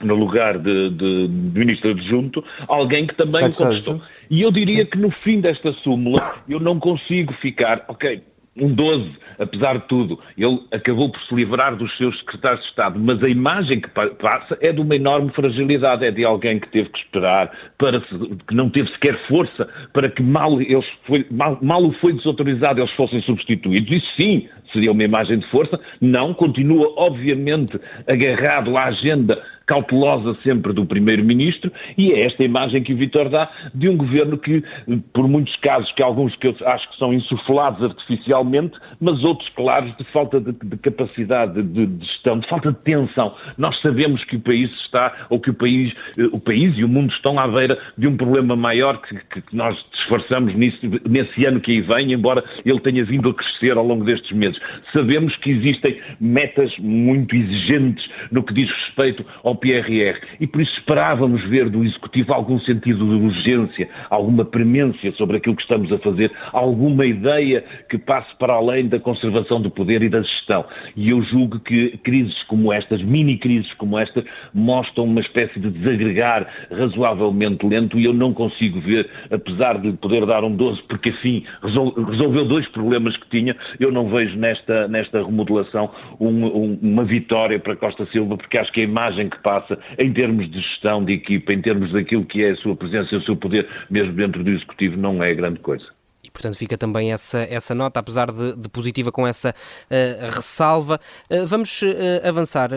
no 0.00 0.14
lugar 0.14 0.58
de, 0.58 0.90
de, 0.90 1.28
de 1.28 1.58
ministro 1.58 1.90
adjunto, 1.90 2.42
alguém 2.66 3.06
que 3.06 3.14
também 3.14 3.46
o 3.46 3.52
contestou. 3.52 4.00
E 4.30 4.42
eu 4.42 4.50
diria 4.50 4.84
Sim. 4.84 4.90
que 4.90 4.98
no 4.98 5.10
fim 5.10 5.40
desta 5.40 5.72
súmula 5.74 6.16
eu 6.48 6.58
não 6.58 6.80
consigo 6.80 7.32
ficar, 7.34 7.84
ok, 7.86 8.22
um 8.56 8.72
12, 8.72 9.10
apesar 9.38 9.78
de 9.78 9.86
tudo. 9.86 10.18
Ele 10.36 10.60
acabou 10.72 11.10
por 11.10 11.20
se 11.22 11.34
livrar 11.34 11.76
dos 11.76 11.96
seus 11.96 12.18
secretários 12.18 12.60
de 12.62 12.68
Estado, 12.68 12.98
mas 12.98 13.22
a 13.22 13.28
imagem 13.28 13.80
que 13.80 13.88
passa 13.88 14.58
é 14.60 14.72
de 14.72 14.80
uma 14.80 14.96
enorme 14.96 15.30
fragilidade, 15.32 16.04
é 16.04 16.10
de 16.10 16.24
alguém 16.24 16.58
que 16.58 16.68
teve 16.68 16.88
que 16.88 16.98
esperar, 16.98 17.50
para 17.78 18.00
que 18.00 18.54
não 18.54 18.68
teve 18.68 18.90
sequer 18.92 19.18
força 19.28 19.68
para 19.92 20.08
que 20.10 20.22
mal, 20.22 20.52
eles 20.60 20.86
foi, 21.06 21.26
mal, 21.30 21.58
mal 21.62 21.84
o 21.84 21.92
foi 21.94 22.12
desautorizado 22.12 22.80
eles 22.80 22.92
fossem 22.92 23.20
substituídos. 23.22 23.90
Isso 23.90 24.16
sim 24.16 24.48
seria 24.72 24.92
uma 24.92 25.04
imagem 25.04 25.38
de 25.38 25.46
força. 25.50 25.78
Não, 26.00 26.34
continua 26.34 26.92
obviamente 26.96 27.78
agarrado 28.06 28.76
à 28.76 28.84
agenda 28.84 29.40
cautelosa 29.70 30.36
sempre 30.42 30.72
do 30.72 30.84
Primeiro-Ministro 30.84 31.70
e 31.96 32.10
é 32.10 32.26
esta 32.26 32.42
imagem 32.42 32.82
que 32.82 32.92
o 32.92 32.96
Vitor 32.96 33.28
dá 33.28 33.48
de 33.72 33.88
um 33.88 33.96
governo 33.96 34.36
que, 34.36 34.64
por 35.12 35.28
muitos 35.28 35.54
casos, 35.58 35.90
que 35.92 36.02
alguns 36.02 36.34
que 36.34 36.48
eu 36.48 36.56
acho 36.66 36.90
que 36.90 36.98
são 36.98 37.14
insuflados 37.14 37.80
artificialmente, 37.80 38.76
mas 39.00 39.22
outros, 39.22 39.48
claros, 39.50 39.96
de 39.96 40.02
falta 40.12 40.40
de, 40.40 40.50
de 40.50 40.76
capacidade 40.78 41.62
de, 41.62 41.86
de, 41.86 42.04
gestão, 42.04 42.40
de 42.40 42.48
falta 42.48 42.72
de 42.72 42.78
tensão. 42.78 43.32
Nós 43.56 43.80
sabemos 43.80 44.24
que 44.24 44.36
o 44.36 44.40
país 44.40 44.68
está, 44.82 45.26
ou 45.30 45.38
que 45.38 45.50
o 45.50 45.54
país, 45.54 45.94
eh, 46.18 46.28
o 46.32 46.40
país 46.40 46.76
e 46.76 46.82
o 46.82 46.88
mundo 46.88 47.12
estão 47.12 47.38
à 47.38 47.46
beira 47.46 47.78
de 47.96 48.08
um 48.08 48.16
problema 48.16 48.56
maior 48.56 49.00
que, 49.00 49.14
que 49.14 49.54
nós 49.54 49.76
disfarçamos 49.92 50.52
nisso, 50.56 50.80
nesse 51.08 51.44
ano 51.44 51.60
que 51.60 51.70
aí 51.70 51.80
vem, 51.80 52.12
embora 52.12 52.42
ele 52.64 52.80
tenha 52.80 53.04
vindo 53.04 53.28
a 53.28 53.34
crescer 53.34 53.76
ao 53.76 53.86
longo 53.86 54.04
destes 54.04 54.36
meses. 54.36 54.60
Sabemos 54.92 55.36
que 55.36 55.50
existem 55.50 56.00
metas 56.20 56.76
muito 56.78 57.36
exigentes 57.36 58.04
no 58.32 58.42
que 58.42 58.52
diz 58.52 58.68
respeito 58.68 59.24
ao 59.44 59.59
PRR 59.60 60.18
e 60.40 60.46
por 60.46 60.60
isso 60.60 60.72
esperávamos 60.78 61.42
ver 61.48 61.68
do 61.68 61.84
Executivo 61.84 62.32
algum 62.32 62.58
sentido 62.60 63.04
de 63.06 63.24
urgência, 63.24 63.88
alguma 64.08 64.44
premência 64.44 65.12
sobre 65.12 65.36
aquilo 65.36 65.54
que 65.54 65.62
estamos 65.62 65.92
a 65.92 65.98
fazer, 65.98 66.30
alguma 66.52 67.04
ideia 67.04 67.62
que 67.88 67.98
passe 67.98 68.34
para 68.38 68.54
além 68.54 68.88
da 68.88 68.98
conservação 68.98 69.60
do 69.60 69.70
poder 69.70 70.02
e 70.02 70.08
da 70.08 70.22
gestão. 70.22 70.64
E 70.96 71.10
eu 71.10 71.22
julgo 71.22 71.60
que 71.60 71.98
crises 71.98 72.42
como 72.44 72.72
estas, 72.72 73.02
mini-crises 73.02 73.72
como 73.74 73.98
esta, 73.98 74.24
mostram 74.54 75.04
uma 75.04 75.20
espécie 75.20 75.60
de 75.60 75.70
desagregar 75.70 76.46
razoavelmente 76.70 77.66
lento 77.66 77.98
e 77.98 78.04
eu 78.04 78.14
não 78.14 78.32
consigo 78.32 78.80
ver, 78.80 79.08
apesar 79.30 79.78
de 79.78 79.92
poder 79.92 80.24
dar 80.24 80.42
um 80.42 80.54
12, 80.56 80.82
porque 80.84 81.10
assim 81.10 81.44
resolveu 81.62 82.44
dois 82.46 82.66
problemas 82.68 83.16
que 83.16 83.28
tinha, 83.28 83.54
eu 83.78 83.92
não 83.92 84.08
vejo 84.08 84.36
nesta, 84.38 84.88
nesta 84.88 85.22
remodelação 85.22 85.90
um, 86.18 86.46
um, 86.46 86.78
uma 86.80 87.04
vitória 87.04 87.58
para 87.58 87.76
Costa 87.76 88.06
Silva, 88.06 88.36
porque 88.36 88.56
acho 88.56 88.72
que 88.72 88.80
a 88.80 88.84
imagem 88.84 89.28
que 89.28 89.38
passa 89.38 89.49
em 89.98 90.12
termos 90.12 90.50
de 90.50 90.60
gestão 90.60 91.04
de 91.04 91.14
equipa, 91.14 91.52
em 91.52 91.60
termos 91.60 91.90
daquilo 91.90 92.24
que 92.24 92.42
é 92.44 92.50
a 92.50 92.56
sua 92.56 92.76
presença 92.76 93.14
e 93.14 93.18
o 93.18 93.22
seu 93.22 93.36
poder, 93.36 93.68
mesmo 93.90 94.12
dentro 94.12 94.42
do 94.42 94.50
Executivo, 94.50 94.96
não 94.96 95.22
é 95.22 95.34
grande 95.34 95.60
coisa. 95.60 95.86
E, 96.30 96.32
portanto, 96.32 96.56
fica 96.56 96.78
também 96.78 97.12
essa, 97.12 97.40
essa 97.40 97.74
nota, 97.74 97.98
apesar 97.98 98.30
de, 98.30 98.54
de 98.56 98.68
positiva, 98.68 99.10
com 99.10 99.26
essa 99.26 99.50
uh, 99.50 100.30
ressalva. 100.36 101.00
Uh, 101.28 101.46
vamos 101.46 101.82
uh, 101.82 102.26
avançar, 102.26 102.70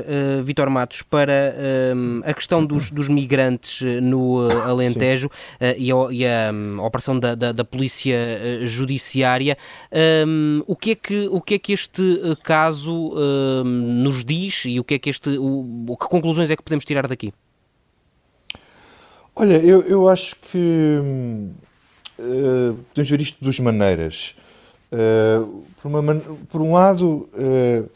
Vitor 0.44 0.70
Matos, 0.70 1.04
para 1.04 1.56
a 2.26 2.34
questão 2.34 2.66
dos, 2.66 2.90
dos 2.90 3.08
migrantes 3.08 3.82
no 4.02 4.48
Alentejo 4.64 5.30
e 5.78 5.92
a, 5.92 5.96
e, 6.12 6.26
a, 6.26 6.52
um, 6.52 6.80
operação 6.80 7.20
da, 7.20 7.36
da, 7.36 7.52
da 7.52 7.64
Polícia 7.64 8.22
Judiciária. 8.66 9.58
Um, 10.26 10.64
o, 10.66 10.76
que 10.76 10.92
é 10.92 10.96
que, 10.96 11.28
o 11.32 11.42
que 11.42 11.54
é 11.56 11.60
que 11.60 11.74
este 11.74 12.04
caso 12.44 13.14
nos 13.64 14.24
diz 14.24 14.64
e 14.66 14.80
o 14.80 14.84
que 14.84 14.96
é 14.96 15.00
que 15.00 15.10
este. 15.10 15.38
O, 15.38 15.96
que 16.00 16.08
conclusões 16.08 16.50
é 16.50 16.56
que 16.56 16.64
podemos 16.64 16.86
tirar 16.86 17.08
daqui? 17.08 17.34
Olha, 19.36 19.58
eu, 19.58 19.82
eu 19.82 20.10
acho 20.10 20.36
que 20.36 20.58
hum, 20.58 21.52
uh, 22.20 22.74
podemos 22.90 23.10
ver 23.10 23.22
isto 23.22 23.38
de 23.38 23.44
duas 23.44 23.60
maneiras. 23.60 24.36
Uh, 24.92 25.64
por, 25.82 25.88
uma, 25.90 26.16
por, 26.50 26.62
um 26.62 26.74
lado, 26.74 27.30
uh, 27.34 27.90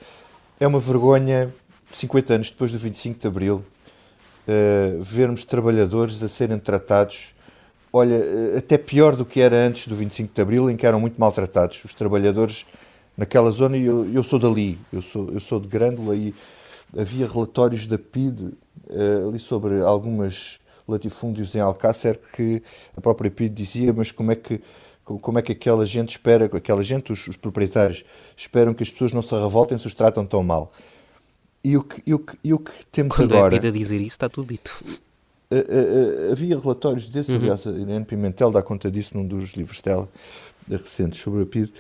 é 0.59 0.67
uma 0.67 0.79
vergonha, 0.79 1.53
50 1.91 2.33
anos 2.33 2.51
depois 2.51 2.71
do 2.71 2.77
25 2.77 3.19
de 3.19 3.27
Abril, 3.27 3.65
vermos 5.01 5.43
trabalhadores 5.43 6.24
a 6.24 6.29
serem 6.29 6.57
tratados, 6.57 7.33
olha, 7.91 8.17
até 8.57 8.77
pior 8.77 9.13
do 9.13 9.25
que 9.25 9.41
era 9.41 9.57
antes 9.57 9.88
do 9.88 9.95
25 9.95 10.33
de 10.33 10.41
Abril, 10.41 10.69
em 10.69 10.77
que 10.77 10.86
eram 10.86 11.01
muito 11.01 11.19
maltratados. 11.19 11.83
Os 11.83 11.93
trabalhadores 11.93 12.65
naquela 13.17 13.51
zona, 13.51 13.75
e 13.75 13.86
eu, 13.86 14.09
eu 14.09 14.24
sou 14.24 14.39
dali, 14.39 14.79
eu 14.91 15.01
sou, 15.01 15.31
eu 15.33 15.41
sou 15.41 15.59
de 15.59 15.67
Grândola 15.67 16.15
e 16.15 16.33
havia 16.97 17.27
relatórios 17.27 17.86
da 17.88 17.97
PID 17.97 18.53
ali 19.27 19.39
sobre 19.39 19.81
algumas 19.81 20.59
latifúndios 20.88 21.56
em 21.56 21.60
Alcácer 21.60 22.20
que 22.34 22.62
a 22.96 23.01
própria 23.01 23.29
PID 23.29 23.53
dizia, 23.53 23.94
mas 23.94 24.12
como 24.12 24.32
é 24.32 24.36
que 24.36 24.62
como 25.22 25.39
é 25.39 25.41
que 25.41 25.53
aquela 25.53 25.86
gente 25.86 26.10
espera, 26.10 26.46
aquela 26.46 26.84
gente, 26.84 27.13
os, 27.13 27.27
os 27.27 27.38
proprietários, 27.38 28.03
esperam 28.36 28.74
que 28.74 28.84
as 28.84 28.89
pessoas 28.89 29.13
não 29.13 29.22
se 29.22 29.34
revoltem 29.34 29.77
se 29.77 29.88
os 29.88 29.94
tratam 29.94 30.25
tão 30.25 30.44
mal. 30.44 30.74
E 31.63 31.77
o 31.77 31.84
que, 31.84 32.03
e 32.06 32.13
o 32.13 32.20
que, 32.20 32.38
e 32.44 32.53
o 32.53 32.60
que 32.60 32.72
temos 32.91 33.15
Quando 33.15 33.34
agora... 33.34 33.56
Quando 33.56 33.65
é 33.65 33.70
a 33.70 33.72
dizer 33.72 33.98
isso, 33.98 34.08
está 34.08 34.27
tudo 34.27 34.50
dito. 34.50 34.84
havia 36.29 36.60
relatórios 36.60 37.08
desses, 37.08 37.34
uhum. 37.34 37.38
aliás, 37.38 37.65
a 37.65 37.72
Irene 37.72 38.03
Pimentel 38.03 38.51
dá 38.51 38.62
conta 38.62 38.91
disso 38.91 39.17
num 39.17 39.25
dos 39.25 39.53
livros 39.53 39.82
dela, 39.82 40.10
recentes, 40.70 41.22
sobre 41.22 41.44
a 41.44 41.46
PID, 41.46 41.70
uh, 41.70 41.74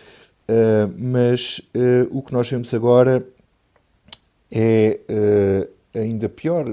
mas 0.97 1.59
uh, 1.75 2.17
o 2.17 2.21
que 2.21 2.31
nós 2.31 2.49
vemos 2.49 2.73
agora 2.73 3.27
é 4.51 4.99
uh, 5.09 5.99
ainda 5.99 6.29
pior, 6.29 6.65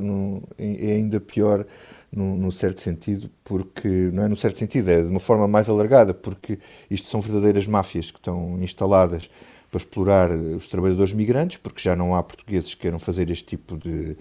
é 0.59 0.93
ainda 0.93 1.21
pior 1.21 1.67
no, 2.14 2.37
no, 2.37 2.52
certo 2.52 2.80
sentido, 2.80 3.30
porque 3.42 3.88
não 4.12 4.25
é 4.25 4.28
no 4.28 4.37
certo 4.37 4.59
sentido, 4.59 4.88
é 4.90 5.02
de 5.02 5.09
uma 5.09 5.21
forma 5.21 5.49
mais 5.49 5.68
alargada, 5.68 6.14
porque 6.14 6.59
isto 6.90 7.09
são 7.09 7.21
verdadeiras 7.21 7.66
máfias 7.66 8.11
que 8.11 8.18
estão 8.18 8.62
instaladas 8.62 9.28
para 9.71 9.78
explorar 9.78 10.30
os 10.30 10.68
trabalhadores 10.68 11.12
migrantes, 11.12 11.56
porque 11.56 11.83
já 11.83 11.97
não 11.97 12.14
há 12.14 12.23
portugueses 12.23 12.75
que 12.75 12.83
queiram 12.83 12.99
fazer 12.99 13.28
este 13.30 13.44
tipo 13.44 13.76
de, 13.76 14.16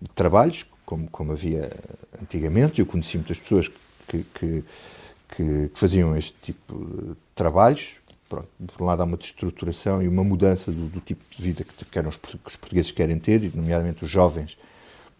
de 0.00 0.08
trabalhos, 0.14 0.66
como, 0.84 1.08
como 1.08 1.32
havia 1.32 1.70
antigamente. 2.20 2.80
Eu 2.80 2.86
conheci 2.86 3.16
muitas 3.16 3.38
pessoas 3.38 3.68
que, 3.68 4.24
que, 4.34 4.64
que, 5.28 5.68
que 5.68 5.70
faziam 5.74 6.16
este 6.16 6.34
tipo 6.42 6.74
de 6.74 7.14
trabalhos. 7.36 7.94
Pronto, 8.28 8.48
por 8.66 8.82
um 8.82 8.86
lado, 8.86 9.02
há 9.02 9.04
uma 9.04 9.16
destruturação 9.16 10.02
e 10.02 10.08
uma 10.08 10.24
mudança 10.24 10.72
do, 10.72 10.88
do 10.88 11.00
tipo 11.00 11.22
de 11.30 11.42
vida 11.42 11.64
que, 11.64 11.84
que 11.84 11.98
os 12.00 12.16
portugueses 12.56 12.90
querem 12.90 13.18
ter, 13.18 13.50
nomeadamente 13.54 14.04
os 14.04 14.10
jovens 14.10 14.58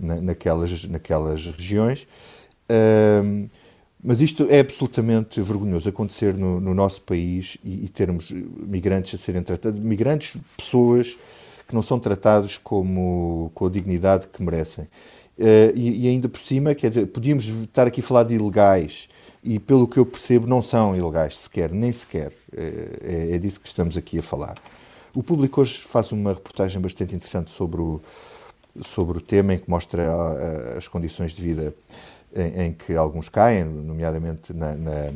na, 0.01 0.21
naquelas, 0.21 0.85
naquelas 0.85 1.47
regiões. 1.47 2.07
Mas 4.03 4.23
isto 4.23 4.47
é 4.49 4.61
absolutamente 4.61 5.41
vergonhoso 5.43 5.89
acontecer 5.89 6.35
no, 6.35 6.59
no 6.59 6.73
nosso 6.73 7.03
país 7.03 7.59
e, 7.63 7.85
e, 7.85 7.89
termos 7.89 8.31
migrantes 8.31 9.15
a 9.15 9.23
serem 9.23 9.43
tratados, 9.43 9.79
migrantes, 9.79 10.37
pessoas 10.57 11.19
que 11.69 11.75
não 11.75 11.83
são 11.83 12.01
tratados 12.01 12.57
como, 12.57 13.51
com 13.55 13.67
a 13.67 13.71
dignidade 13.71 14.27
que 14.29 14.43
merecem. 14.43 14.85
Uh, 15.39 15.73
e, 15.75 16.07
e, 16.07 16.09
ainda 16.09 16.29
por 16.29 16.41
cima, 16.41 16.75
quer 16.75 16.89
dizer, 16.89 17.07
podíamos 17.07 17.47
estar 17.47 17.87
aqui 17.87 18.01
a 18.01 18.03
falar 18.03 18.25
de 18.25 18.35
ilegais 18.35 19.09
e, 19.45 19.59
pelo 19.59 19.87
que 19.87 19.99
eu 19.99 20.07
percebo, 20.07 20.47
não 20.47 20.63
são 20.63 20.97
ilegais 20.97 21.37
sequer, 21.37 21.71
nem 21.71 21.93
sequer. 21.93 22.33
Uh, 22.53 22.97
é, 23.03 23.35
é 23.35 23.39
disso 23.39 23.61
que 23.61 23.69
estamos 23.69 23.99
aqui 23.99 24.19
a 24.19 24.23
falar. 24.23 24.61
O 25.15 25.23
público 25.23 25.61
hoje 25.61 25.79
faz 25.79 26.11
uma 26.11 26.33
reportagem 26.33 26.81
bastante 26.81 27.15
interessante 27.15 27.51
sobre 27.51 27.81
o, 27.81 28.01
sobre 28.83 29.19
o 29.19 29.21
tema, 29.21 29.55
em 29.55 29.59
que 29.59 29.69
mostra 29.69 30.03
uh, 30.03 30.79
as 30.79 30.89
condições 30.89 31.33
de 31.33 31.43
vida 31.43 31.75
em, 32.35 32.63
em, 32.63 32.73
que 32.73 32.95
alguns 32.95 33.29
caem, 33.29 33.65
nomeadamente 33.65 34.53
na, 34.53 34.75
na 34.75 35.07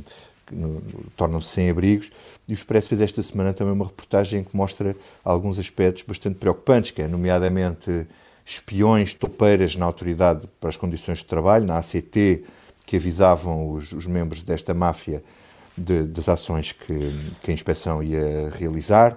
tornam-se 1.16 1.48
sem 1.48 1.70
abrigos. 1.70 2.10
E 2.46 2.52
o 2.52 2.54
Expresso 2.54 2.88
fez 2.88 3.00
esta 3.00 3.22
semana 3.22 3.54
também 3.54 3.72
uma 3.72 3.86
reportagem 3.86 4.44
que 4.44 4.56
mostra 4.56 4.94
alguns 5.24 5.58
aspectos 5.58 6.02
bastante 6.02 6.36
preocupantes, 6.36 6.90
que 6.90 7.02
é, 7.02 7.08
nomeadamente, 7.08 8.06
espiões, 8.44 9.14
topeiras 9.14 9.74
na 9.76 9.86
autoridade 9.86 10.46
para 10.60 10.68
as 10.68 10.76
condições 10.76 11.18
de 11.18 11.24
trabalho, 11.24 11.64
na 11.64 11.78
ACT, 11.78 12.44
que 12.84 12.96
avisavam 12.96 13.70
os, 13.70 13.92
os 13.92 14.06
membros 14.06 14.42
desta 14.42 14.74
máfia 14.74 15.24
de, 15.76 16.02
das 16.02 16.28
ações 16.28 16.72
que, 16.72 17.32
que 17.42 17.50
a 17.50 17.54
inspeção 17.54 18.02
ia 18.02 18.50
realizar. 18.50 19.16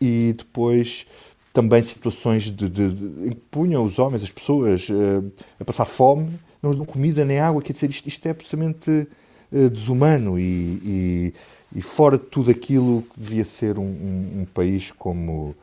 E 0.00 0.34
depois 0.36 1.06
também 1.52 1.82
situações 1.82 2.44
de, 2.44 2.68
de, 2.68 2.92
de, 2.92 3.28
em 3.28 3.30
que 3.30 3.42
punham 3.50 3.84
os 3.84 3.98
homens, 3.98 4.22
as 4.22 4.30
pessoas, 4.30 4.88
uh, 4.88 5.32
a 5.58 5.64
passar 5.64 5.84
fome, 5.84 6.38
não 6.62 6.74
dão 6.74 6.84
comida 6.84 7.24
nem 7.24 7.40
água, 7.40 7.62
quer 7.62 7.72
dizer, 7.72 7.90
isto, 7.90 8.06
isto 8.06 8.26
é 8.26 8.30
absolutamente 8.30 9.08
uh, 9.52 9.70
desumano 9.70 10.38
e, 10.38 10.42
e, 10.44 11.34
e, 11.76 11.82
fora 11.82 12.18
de 12.18 12.24
tudo 12.24 12.50
aquilo 12.50 13.02
que 13.02 13.20
devia 13.20 13.44
ser 13.44 13.78
um, 13.78 13.82
um, 13.82 14.40
um, 14.40 14.44
país 14.44 14.92
como 14.92 15.54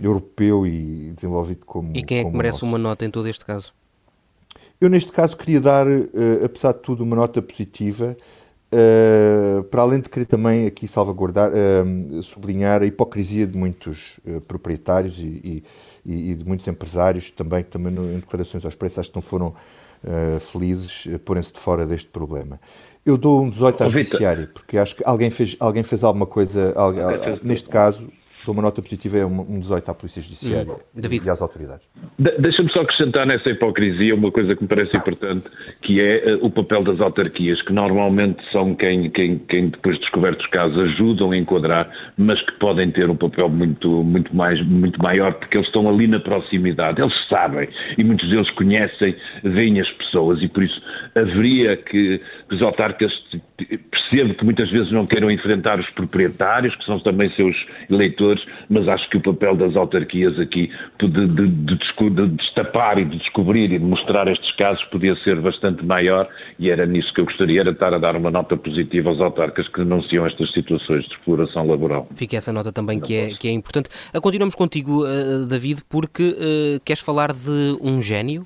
europeu 0.00 0.66
e 0.66 1.12
desenvolvido 1.14 1.64
como 1.64 1.96
E 1.96 2.02
quem 2.02 2.18
é 2.18 2.24
que 2.24 2.36
merece 2.36 2.62
uma 2.62 2.78
nota 2.78 3.04
em 3.04 3.10
todo 3.10 3.26
este 3.26 3.44
caso? 3.44 3.72
Eu, 4.80 4.88
neste 4.88 5.12
caso, 5.12 5.36
queria 5.36 5.60
dar, 5.60 5.86
uh, 5.86 6.44
apesar 6.44 6.72
de 6.72 6.80
tudo, 6.80 7.02
uma 7.02 7.16
nota 7.16 7.40
positiva, 7.40 8.16
Uh, 8.72 9.64
para 9.64 9.82
além 9.82 10.00
de 10.00 10.08
querer 10.08 10.26
também 10.26 10.64
aqui 10.64 10.86
salvaguardar, 10.86 11.50
uh, 11.50 12.22
sublinhar 12.22 12.82
a 12.82 12.86
hipocrisia 12.86 13.44
de 13.44 13.58
muitos 13.58 14.20
uh, 14.24 14.40
proprietários 14.42 15.18
e, 15.18 15.64
e, 16.06 16.30
e, 16.30 16.34
de 16.36 16.44
muitos 16.44 16.68
empresários 16.68 17.32
também, 17.32 17.64
também 17.64 17.92
no, 17.92 18.12
em 18.12 18.20
declarações 18.20 18.64
aos 18.64 18.76
preços, 18.76 19.00
acho 19.00 19.10
que 19.10 19.16
não 19.16 19.22
foram 19.22 19.54
felizes 20.40 21.06
porem-se 21.26 21.52
de 21.52 21.58
fora 21.58 21.84
deste 21.84 22.08
problema. 22.08 22.58
Eu 23.04 23.18
dou 23.18 23.42
um 23.42 23.50
18 23.50 23.84
à 23.84 23.88
judiciária, 23.88 24.46
porque 24.46 24.78
acho 24.78 24.96
que 24.96 25.02
alguém 25.04 25.28
fez, 25.28 25.58
alguém 25.60 25.82
fez 25.82 26.02
alguma 26.02 26.24
coisa, 26.24 26.74
neste 27.42 27.68
caso, 27.68 28.10
uma 28.52 28.62
nota 28.62 28.82
positiva, 28.82 29.18
é 29.18 29.26
um 29.26 29.60
18 29.60 29.90
à 29.90 29.94
Polícia 29.94 30.22
Judiciária 30.22 30.72
hum. 30.72 31.00
e 31.24 31.30
às 31.30 31.40
autoridades. 31.40 31.88
De 32.18 32.30
Deixa-me 32.38 32.70
só 32.72 32.80
acrescentar 32.80 33.26
nessa 33.26 33.48
hipocrisia 33.48 34.14
uma 34.14 34.30
coisa 34.30 34.56
que 34.56 34.62
me 34.62 34.68
parece 34.68 34.96
importante, 34.96 35.48
que 35.82 36.00
é 36.00 36.34
uh, 36.34 36.46
o 36.46 36.50
papel 36.50 36.82
das 36.82 37.00
autarquias, 37.00 37.60
que 37.62 37.72
normalmente 37.72 38.42
são 38.50 38.74
quem, 38.74 39.10
quem, 39.10 39.38
quem 39.38 39.68
depois 39.68 39.98
descobertos 40.00 40.44
os 40.44 40.50
casos 40.50 40.78
ajudam 40.78 41.30
a 41.30 41.36
enquadrar, 41.36 41.90
mas 42.16 42.40
que 42.42 42.52
podem 42.58 42.90
ter 42.90 43.08
um 43.08 43.16
papel 43.16 43.48
muito, 43.48 43.88
muito, 44.02 44.34
mais, 44.34 44.60
muito 44.66 45.00
maior, 45.02 45.34
porque 45.34 45.58
eles 45.58 45.68
estão 45.68 45.88
ali 45.88 46.06
na 46.06 46.18
proximidade, 46.18 47.00
eles 47.00 47.14
sabem, 47.28 47.68
e 47.96 48.02
muitos 48.02 48.28
deles 48.28 48.50
conhecem, 48.50 49.14
veem 49.44 49.80
as 49.80 49.90
pessoas, 49.92 50.42
e 50.42 50.48
por 50.48 50.62
isso 50.62 50.80
haveria 51.14 51.76
que 51.76 52.20
os 52.50 52.62
autarcas 52.62 53.12
percebo 54.10 54.34
que 54.34 54.44
muitas 54.44 54.70
vezes 54.70 54.90
não 54.90 55.06
queiram 55.06 55.30
enfrentar 55.30 55.78
os 55.78 55.88
proprietários, 55.90 56.74
que 56.74 56.84
são 56.84 56.98
também 57.00 57.30
seus 57.34 57.56
eleitores, 57.88 58.44
mas 58.68 58.88
acho 58.88 59.08
que 59.08 59.16
o 59.16 59.20
papel 59.20 59.56
das 59.56 59.76
autarquias 59.76 60.38
aqui 60.38 60.70
de, 60.98 61.08
de, 61.08 61.48
de, 61.48 61.76
de 61.76 62.26
destapar 62.28 62.98
e 62.98 63.04
de 63.04 63.18
descobrir 63.18 63.72
e 63.72 63.78
de 63.78 63.84
mostrar 63.84 64.26
estes 64.28 64.54
casos 64.56 64.82
podia 64.86 65.14
ser 65.22 65.40
bastante 65.40 65.84
maior 65.84 66.28
e 66.58 66.70
era 66.70 66.84
nisso 66.86 67.12
que 67.14 67.20
eu 67.20 67.24
gostaria, 67.24 67.60
era 67.60 67.70
estar 67.70 67.94
a 67.94 67.98
dar 67.98 68.16
uma 68.16 68.30
nota 68.30 68.56
positiva 68.56 69.10
aos 69.10 69.20
autarcas 69.20 69.68
que 69.68 69.78
denunciam 69.78 70.26
estas 70.26 70.52
situações 70.52 71.04
de 71.04 71.14
exploração 71.14 71.66
laboral. 71.66 72.08
Fica 72.14 72.36
essa 72.36 72.52
nota 72.52 72.72
também 72.72 73.00
que 73.00 73.14
é, 73.14 73.34
que 73.34 73.48
é 73.48 73.52
importante. 73.52 73.88
Ah, 74.12 74.20
continuamos 74.20 74.54
contigo, 74.54 75.04
ah, 75.04 75.46
David, 75.48 75.82
porque 75.88 76.22
uh, 76.22 76.80
queres 76.84 77.02
falar 77.02 77.32
de 77.32 77.76
um 77.80 78.02
gênio? 78.02 78.44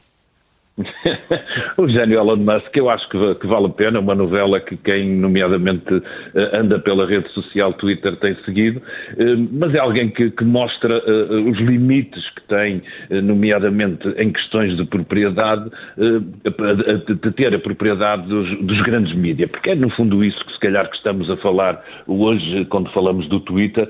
o 1.79 1.89
gênio 1.89 2.19
Elon 2.19 2.37
Musk, 2.37 2.77
eu 2.77 2.91
acho 2.91 3.09
que, 3.09 3.35
que, 3.37 3.47
vale 3.47 3.67
a 3.67 3.69
pena, 3.69 4.01
uma 4.01 4.15
novela 4.15 4.59
que 4.61 4.77
quem, 4.77 5.09
nomeadamente, 5.09 6.03
eh, 6.35 6.51
anda 6.53 6.81
pela 6.81 7.07
rede 7.07 7.29
social 7.33 7.73
Twitter 7.75 8.17
tem 8.17 8.35
seguido, 8.45 8.83
eh, 9.23 9.37
mas 9.53 9.73
é 9.73 9.79
alguém 9.79 10.11
que, 10.11 10.31
que 10.33 10.45
mostra 10.45 10.97
eh, 10.97 11.35
os 11.49 11.59
limites 11.59 12.29
que 12.31 12.43
tem, 12.49 12.83
nomeadamente 13.23 14.09
em 14.19 14.33
questões 14.33 14.77
de 14.77 14.85
propriedade, 14.85 15.71
de 15.97 17.31
ter 17.33 17.55
a 17.55 17.59
propriedade 17.59 18.27
dos, 18.29 18.59
dos 18.61 18.83
grandes 18.83 19.15
mídias, 19.15 19.51
porque 19.51 19.71
é 19.71 19.75
no 19.75 19.89
fundo 19.91 20.23
isso 20.23 20.45
que 20.45 20.53
se 20.53 20.61
calhar 20.61 20.89
que 20.91 20.97
estamos 20.97 21.31
a 21.31 21.37
falar 21.39 21.83
hoje, 22.07 22.65
quando 22.67 22.91
falamos 22.93 23.29
do 23.29 23.41
Twitter, 23.41 23.89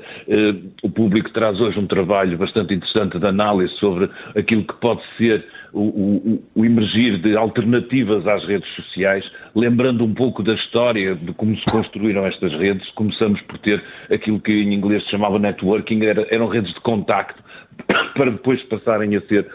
o 0.83 0.91
público 0.91 1.31
traz 1.33 1.61
hoje 1.61 1.79
um 1.79 1.87
trabalho 1.87 2.39
bastante 2.39 2.75
interessante 2.75 3.19
de 3.19 3.27
análise 3.27 3.75
sobre 3.77 4.09
aquilo 4.37 4.63
que 4.65 4.75
pode 4.75 5.03
ser 5.17 5.45
o, 5.75 5.81
o, 5.81 6.43
o, 6.55 6.65
emergir 6.65 7.19
de 7.19 7.37
alternativas 7.37 8.27
às 8.27 8.45
redes 8.47 8.69
sociais, 8.75 9.25
lembrando 9.55 10.05
um 10.05 10.15
pouco 10.15 10.43
da 10.43 10.55
história 10.55 11.15
de 11.15 11.33
como 11.35 11.57
se 11.57 11.65
construíram 11.71 12.25
estas 12.25 12.53
redes. 12.53 12.89
Começamos 12.93 13.41
por 13.43 13.59
ter 13.59 13.83
aquilo 14.11 14.41
que 14.41 14.53
em 14.53 14.73
inglês 14.73 15.03
se 15.05 15.11
chamava 15.11 15.39
networking, 15.39 16.05
era, 16.05 16.27
eram 16.31 16.47
redes 16.47 16.73
de 16.73 16.81
contacto, 16.81 17.43
para 18.15 18.31
depois 18.31 18.63
passarem 18.65 19.17
a 19.17 19.21
ser 19.23 19.47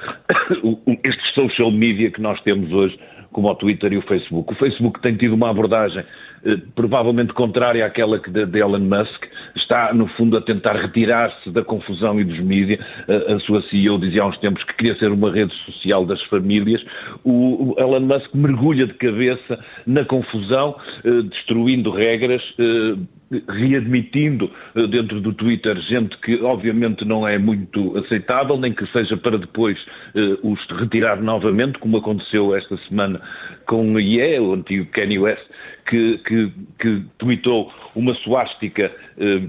estes 1.03 1.33
social 1.33 1.71
media 1.71 2.11
que 2.11 2.21
nós 2.21 2.39
temos 2.41 2.71
hoje, 2.71 2.99
como 3.31 3.49
o 3.49 3.55
Twitter 3.55 3.93
e 3.93 3.97
o 3.97 4.01
Facebook. 4.01 4.53
O 4.53 4.57
Facebook 4.57 5.01
tem 5.01 5.15
tido 5.15 5.35
uma 5.35 5.49
abordagem 5.49 6.03
provavelmente 6.75 7.33
contrária 7.33 7.85
àquela 7.85 8.19
que 8.19 8.29
de, 8.29 8.45
de 8.45 8.59
Elon 8.59 8.79
Musk, 8.79 9.25
está 9.55 9.93
no 9.93 10.07
fundo 10.09 10.37
a 10.37 10.41
tentar 10.41 10.73
retirar-se 10.73 11.51
da 11.51 11.63
confusão 11.63 12.19
e 12.19 12.23
dos 12.23 12.39
mídias. 12.39 12.79
A, 13.07 13.33
a, 13.33 13.39
sua 13.41 13.61
CEO 13.63 13.99
dizia 13.99 14.23
há 14.23 14.27
uns 14.27 14.37
tempos 14.39 14.63
que 14.63 14.73
queria 14.75 14.97
ser 14.97 15.11
uma 15.11 15.31
rede 15.31 15.53
social 15.65 16.05
das 16.05 16.21
famílias. 16.23 16.83
O, 17.23 17.73
o 17.73 17.79
Elon 17.79 18.01
Musk 18.01 18.33
mergulha 18.33 18.87
de 18.87 18.93
cabeça 18.93 19.59
na 19.85 20.05
confusão, 20.05 20.75
eh, 21.03 21.21
destruindo 21.23 21.91
regras, 21.91 22.41
eh, 22.59 22.95
readmitindo 23.47 24.51
eh, 24.75 24.87
dentro 24.87 25.21
do 25.21 25.33
Twitter 25.33 25.79
gente 25.81 26.17
que 26.17 26.41
obviamente 26.41 27.05
não 27.05 27.27
é 27.27 27.37
muito 27.37 27.97
aceitável, 27.97 28.57
nem 28.57 28.71
que 28.71 28.85
seja 28.87 29.15
para 29.17 29.37
depois 29.37 29.77
eh, 30.15 30.37
os 30.43 30.59
retirar 30.79 31.21
novamente, 31.21 31.77
como 31.79 31.97
aconteceu 31.97 32.55
esta 32.55 32.77
semana 32.87 33.21
com 33.67 33.93
o 33.93 33.99
IE, 33.99 34.39
o 34.39 34.53
antigo 34.53 34.85
Kanye 34.91 35.19
West, 35.19 35.45
que, 35.87 36.17
que, 36.19 36.51
que 36.79 37.03
tweetou 37.17 37.71
uma 37.95 38.13
suástica 38.15 38.91
eh, 39.17 39.41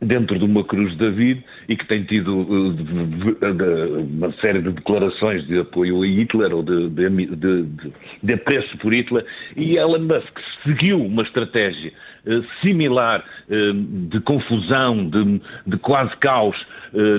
dentro 0.00 0.38
de 0.38 0.44
uma 0.44 0.62
cruz 0.62 0.92
de 0.92 0.98
David 0.98 1.44
e 1.68 1.76
que 1.76 1.86
tem 1.86 2.04
tido 2.04 2.40
uh, 2.40 4.00
uma 4.00 4.32
série 4.40 4.60
de 4.60 4.70
declarações 4.70 5.46
de 5.46 5.58
apoio 5.58 6.02
a 6.02 6.06
Hitler 6.06 6.54
ou 6.54 6.62
de, 6.62 6.90
de, 6.90 7.08
de, 7.08 7.66
de 8.22 8.32
apreço 8.32 8.76
por 8.78 8.92
Hitler 8.92 9.24
e 9.56 9.76
Elon 9.76 10.00
Musk 10.00 10.38
seguiu 10.64 11.02
uma 11.02 11.22
estratégia 11.22 11.92
similar 12.62 13.24
uh, 13.48 13.72
de 14.08 14.20
confusão, 14.20 15.08
de, 15.08 15.40
de 15.66 15.78
quase 15.78 16.16
caos 16.16 16.56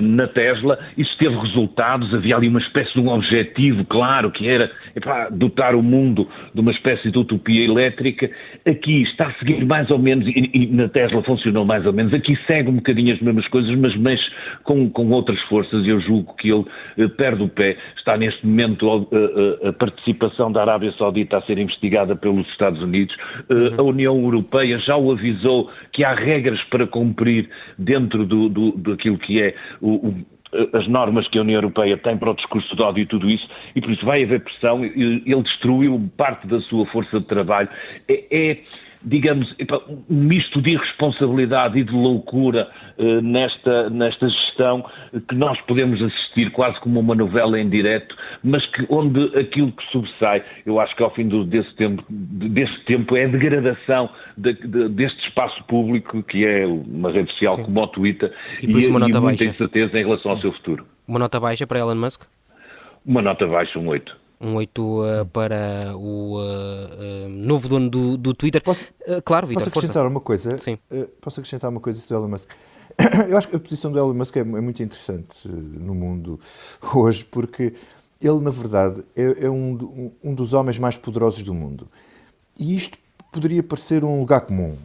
na 0.02 0.26
Tesla, 0.26 0.78
isso 0.96 1.16
teve 1.18 1.36
resultados, 1.36 2.12
havia 2.14 2.36
ali 2.36 2.48
uma 2.48 2.60
espécie 2.60 2.92
de 2.92 3.00
um 3.00 3.08
objetivo 3.08 3.84
claro 3.84 4.30
que 4.30 4.48
era 4.48 4.70
epá, 4.94 5.28
dotar 5.30 5.74
o 5.74 5.82
mundo 5.82 6.28
de 6.54 6.60
uma 6.60 6.70
espécie 6.70 7.10
de 7.10 7.18
utopia 7.18 7.64
elétrica, 7.64 8.30
aqui 8.66 9.02
está 9.02 9.28
a 9.28 9.32
seguir 9.34 9.64
mais 9.64 9.90
ou 9.90 9.98
menos, 9.98 10.26
e, 10.26 10.50
e 10.52 10.66
na 10.66 10.88
Tesla 10.88 11.22
funcionou 11.22 11.64
mais 11.64 11.84
ou 11.86 11.92
menos, 11.92 12.12
aqui 12.14 12.36
segue 12.46 12.70
um 12.70 12.76
bocadinho 12.76 13.14
as 13.14 13.20
mesmas 13.20 13.46
coisas, 13.48 13.74
mas 13.76 13.96
mexe 13.96 14.24
com, 14.64 14.88
com 14.90 15.10
outras 15.10 15.40
forças 15.42 15.86
eu 15.86 16.00
julgo 16.00 16.34
que 16.36 16.50
ele 16.50 16.64
eh, 16.96 17.08
perde 17.08 17.42
o 17.42 17.48
pé. 17.48 17.76
Está 17.96 18.16
neste 18.16 18.46
momento 18.46 18.88
a, 18.90 19.66
a, 19.66 19.68
a, 19.68 19.72
participação 19.72 20.50
da 20.52 20.60
Arábia 20.60 20.92
Saudita 20.92 21.38
a 21.38 21.42
ser 21.42 21.58
investigada 21.58 22.16
pelos 22.16 22.46
Estados 22.48 22.80
Unidos. 22.82 23.14
Eh. 23.48 23.74
A 23.78 23.82
União 23.82 24.16
Europeia 24.18 24.78
já 24.78 24.96
o 24.96 25.12
avisou 25.12 25.70
que 25.92 26.04
há 26.04 26.14
regras 26.14 26.62
para 26.64 26.86
cumprir 26.86 27.48
dentro 27.78 28.24
do, 28.24 28.48
do, 28.48 28.72
daquilo 28.76 29.18
que 29.18 29.40
é 29.40 29.54
o, 29.80 30.08
o 30.08 30.14
as 30.72 30.86
normas 30.88 31.28
que 31.28 31.38
a 31.38 31.42
União 31.42 31.58
Europeia 31.58 31.96
tem 31.98 32.16
para 32.16 32.30
o 32.30 32.34
discurso 32.34 32.74
de 32.74 32.82
ódio 32.82 33.02
e 33.02 33.06
tudo 33.06 33.28
isso, 33.28 33.46
e 33.74 33.80
por 33.80 33.90
isso 33.90 34.04
vai 34.04 34.22
haver 34.22 34.40
pressão. 34.40 34.82
Ele 34.84 35.42
destruiu 35.42 36.10
parte 36.16 36.46
da 36.46 36.60
sua 36.62 36.86
força 36.86 37.20
de 37.20 37.26
trabalho. 37.26 37.68
É, 38.08 38.24
é 38.30 38.58
digamos, 39.02 39.54
um 40.08 40.14
misto 40.14 40.60
de 40.60 40.70
irresponsabilidade 40.70 41.78
e 41.78 41.84
de 41.84 41.92
loucura 41.92 42.68
uh, 42.98 43.20
nesta, 43.22 43.88
nesta 43.90 44.28
gestão 44.28 44.84
que 45.28 45.34
nós 45.34 45.60
podemos 45.62 46.02
assistir 46.02 46.50
quase 46.50 46.80
como 46.80 46.98
uma 46.98 47.14
novela 47.14 47.60
em 47.60 47.68
direto, 47.68 48.16
mas 48.42 48.64
que 48.72 48.86
onde 48.88 49.36
aquilo 49.38 49.72
que 49.72 49.84
sobressai, 49.90 50.44
eu 50.64 50.80
acho 50.80 50.94
que 50.96 51.02
ao 51.02 51.14
fim 51.14 51.28
do, 51.28 51.44
desse, 51.44 51.74
tempo, 51.76 52.04
desse 52.08 52.84
tempo 52.84 53.16
é 53.16 53.24
a 53.24 53.28
degradação 53.28 54.10
de, 54.36 54.54
de, 54.54 54.88
deste 54.90 55.28
espaço 55.28 55.62
público 55.64 56.22
que 56.22 56.44
é 56.44 56.66
uma 56.66 57.10
rede 57.10 57.30
social 57.32 57.56
Sim. 57.56 57.64
como 57.64 57.80
o 57.80 57.86
Twitter 57.88 58.32
e, 58.62 58.66
e, 58.66 58.86
e 58.86 58.90
muita 58.90 59.20
baixa. 59.20 59.44
incerteza 59.44 59.98
em 59.98 60.04
relação 60.04 60.32
ao 60.32 60.40
seu 60.40 60.52
futuro. 60.52 60.86
Uma 61.06 61.18
nota 61.18 61.40
baixa 61.40 61.66
para 61.66 61.78
Elon 61.78 61.94
Musk? 61.94 62.22
Uma 63.04 63.22
nota 63.22 63.46
baixa, 63.46 63.78
um 63.78 63.88
8 63.88 64.28
um 64.40 64.54
8 64.54 64.80
uh, 64.80 65.26
para 65.26 65.96
o 65.96 66.38
uh, 66.38 67.26
uh, 67.26 67.28
novo 67.28 67.68
dono 67.68 67.90
do, 67.90 68.16
do 68.16 68.34
Twitter. 68.34 68.62
Posso, 68.62 68.86
claro, 69.24 69.46
Vitor, 69.46 69.64
Posso 69.64 69.70
acrescentar 69.70 70.02
força. 70.02 70.14
uma 70.14 70.20
coisa? 70.20 70.58
Sim. 70.58 70.78
posso 71.20 71.40
acrescentar 71.40 71.70
uma 71.70 71.80
coisa 71.80 72.06
do 72.06 72.14
Elon 72.14 72.28
Musk? 72.28 72.50
Eu 73.28 73.36
acho 73.36 73.48
que 73.48 73.56
a 73.56 73.60
posição 73.60 73.90
do 73.92 73.98
Elon 73.98 74.14
Musk 74.14 74.36
é, 74.36 74.40
é 74.40 74.44
muito 74.44 74.82
interessante 74.82 75.48
no 75.48 75.94
mundo 75.94 76.38
hoje, 76.94 77.24
porque 77.24 77.74
ele, 78.20 78.40
na 78.40 78.50
verdade, 78.50 79.04
é, 79.14 79.46
é 79.46 79.50
um, 79.50 80.12
um, 80.22 80.34
dos 80.34 80.52
homens 80.52 80.78
mais 80.78 80.96
poderosos 80.96 81.42
do 81.42 81.54
mundo. 81.54 81.88
E 82.58 82.76
isto 82.76 82.98
poderia 83.32 83.62
parecer 83.62 84.04
um 84.04 84.20
lugar 84.20 84.40
comum. 84.40 84.76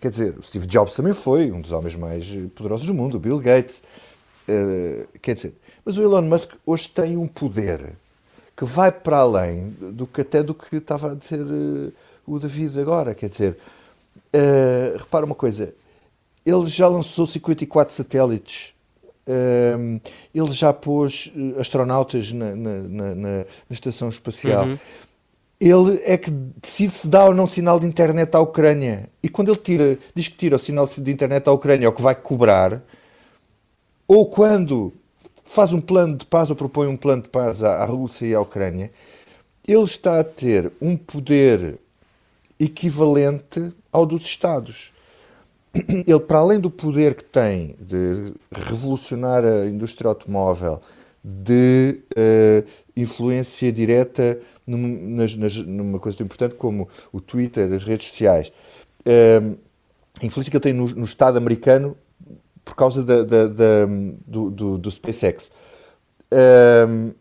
Quer 0.00 0.10
dizer, 0.10 0.38
o 0.38 0.42
Steve 0.42 0.66
Jobs 0.66 0.94
também 0.94 1.14
foi 1.14 1.50
um 1.50 1.60
dos 1.60 1.72
homens 1.72 1.94
mais 1.94 2.26
poderosos 2.54 2.86
do 2.86 2.92
mundo, 2.92 3.16
o 3.16 3.20
Bill 3.20 3.38
Gates. 3.38 3.82
Quer 5.22 5.34
dizer, 5.34 5.54
mas 5.84 5.96
o 5.96 6.02
Elon 6.02 6.22
Musk 6.22 6.52
hoje 6.66 6.88
tem 6.88 7.16
um 7.16 7.26
poder 7.26 7.94
que 8.56 8.64
vai 8.64 8.92
para 8.92 9.18
além 9.18 9.70
do 9.80 10.06
que 10.06 10.20
até 10.20 10.42
do 10.42 10.54
que 10.54 10.76
estava 10.76 11.12
a 11.12 11.14
dizer 11.14 11.40
uh, 11.40 11.92
o 12.26 12.38
David 12.38 12.78
agora. 12.78 13.14
Quer 13.14 13.28
dizer, 13.28 13.58
uh, 14.34 14.98
repara 14.98 15.24
uma 15.26 15.34
coisa, 15.34 15.74
ele 16.44 16.68
já 16.68 16.86
lançou 16.86 17.26
54 17.26 17.94
satélites, 17.94 18.74
uh, 19.26 20.00
ele 20.34 20.52
já 20.52 20.72
pôs 20.72 21.32
astronautas 21.58 22.32
na, 22.32 22.56
na, 22.56 22.82
na, 22.82 23.14
na 23.14 23.44
estação 23.70 24.08
espacial. 24.08 24.66
Uhum. 24.66 24.78
Ele 25.60 26.00
é 26.04 26.18
que 26.18 26.30
decide 26.30 26.92
se 26.92 27.06
dá 27.06 27.26
ou 27.26 27.34
não 27.34 27.46
sinal 27.46 27.78
de 27.78 27.86
internet 27.86 28.34
à 28.34 28.40
Ucrânia. 28.40 29.08
E 29.22 29.28
quando 29.28 29.52
ele 29.52 29.60
tira, 29.60 29.98
diz 30.12 30.26
que 30.26 30.36
tira 30.36 30.56
o 30.56 30.58
sinal 30.58 30.86
de 30.86 31.12
internet 31.12 31.48
à 31.48 31.52
Ucrânia, 31.52 31.86
é 31.86 31.88
o 31.88 31.92
que 31.92 32.02
vai 32.02 32.16
cobrar, 32.16 32.82
ou 34.08 34.26
quando 34.26 34.92
faz 35.44 35.72
um 35.72 35.80
plano 35.80 36.16
de 36.16 36.26
paz 36.26 36.50
ou 36.50 36.56
propõe 36.56 36.88
um 36.88 36.96
plano 36.96 37.22
de 37.22 37.28
paz 37.28 37.62
à, 37.62 37.76
à 37.76 37.84
Rússia 37.84 38.26
e 38.26 38.34
à 38.34 38.40
Ucrânia, 38.40 38.90
ele 39.66 39.84
está 39.84 40.18
a 40.18 40.24
ter 40.24 40.72
um 40.80 40.96
poder 40.96 41.78
equivalente 42.58 43.72
ao 43.92 44.04
dos 44.04 44.22
Estados. 44.22 44.91
Ele, 46.06 46.20
para 46.20 46.38
além 46.38 46.60
do 46.60 46.70
poder 46.70 47.14
que 47.14 47.24
tem 47.24 47.76
de 47.80 48.34
revolucionar 48.50 49.44
a 49.44 49.66
indústria 49.66 50.08
automóvel, 50.08 50.80
de 51.24 52.00
uh, 52.16 52.68
influência 52.96 53.72
direta 53.72 54.40
num, 54.66 55.16
nas, 55.16 55.36
nas, 55.36 55.56
numa 55.56 55.98
coisa 55.98 56.18
tão 56.18 56.24
importante 56.24 56.56
como 56.56 56.88
o 57.12 57.20
Twitter, 57.20 57.72
as 57.72 57.84
redes 57.84 58.08
sociais, 58.08 58.52
uh, 59.06 59.56
influência 60.20 60.50
que 60.50 60.56
ele 60.56 60.62
tem 60.62 60.72
no, 60.72 60.88
no 60.88 61.04
Estado 61.04 61.38
americano 61.38 61.96
por 62.64 62.74
causa 62.74 63.02
da, 63.02 63.22
da, 63.22 63.46
da, 63.46 63.86
do, 64.26 64.50
do, 64.50 64.78
do, 64.78 64.90
SpaceX. 64.90 65.50
Um, 66.88 67.12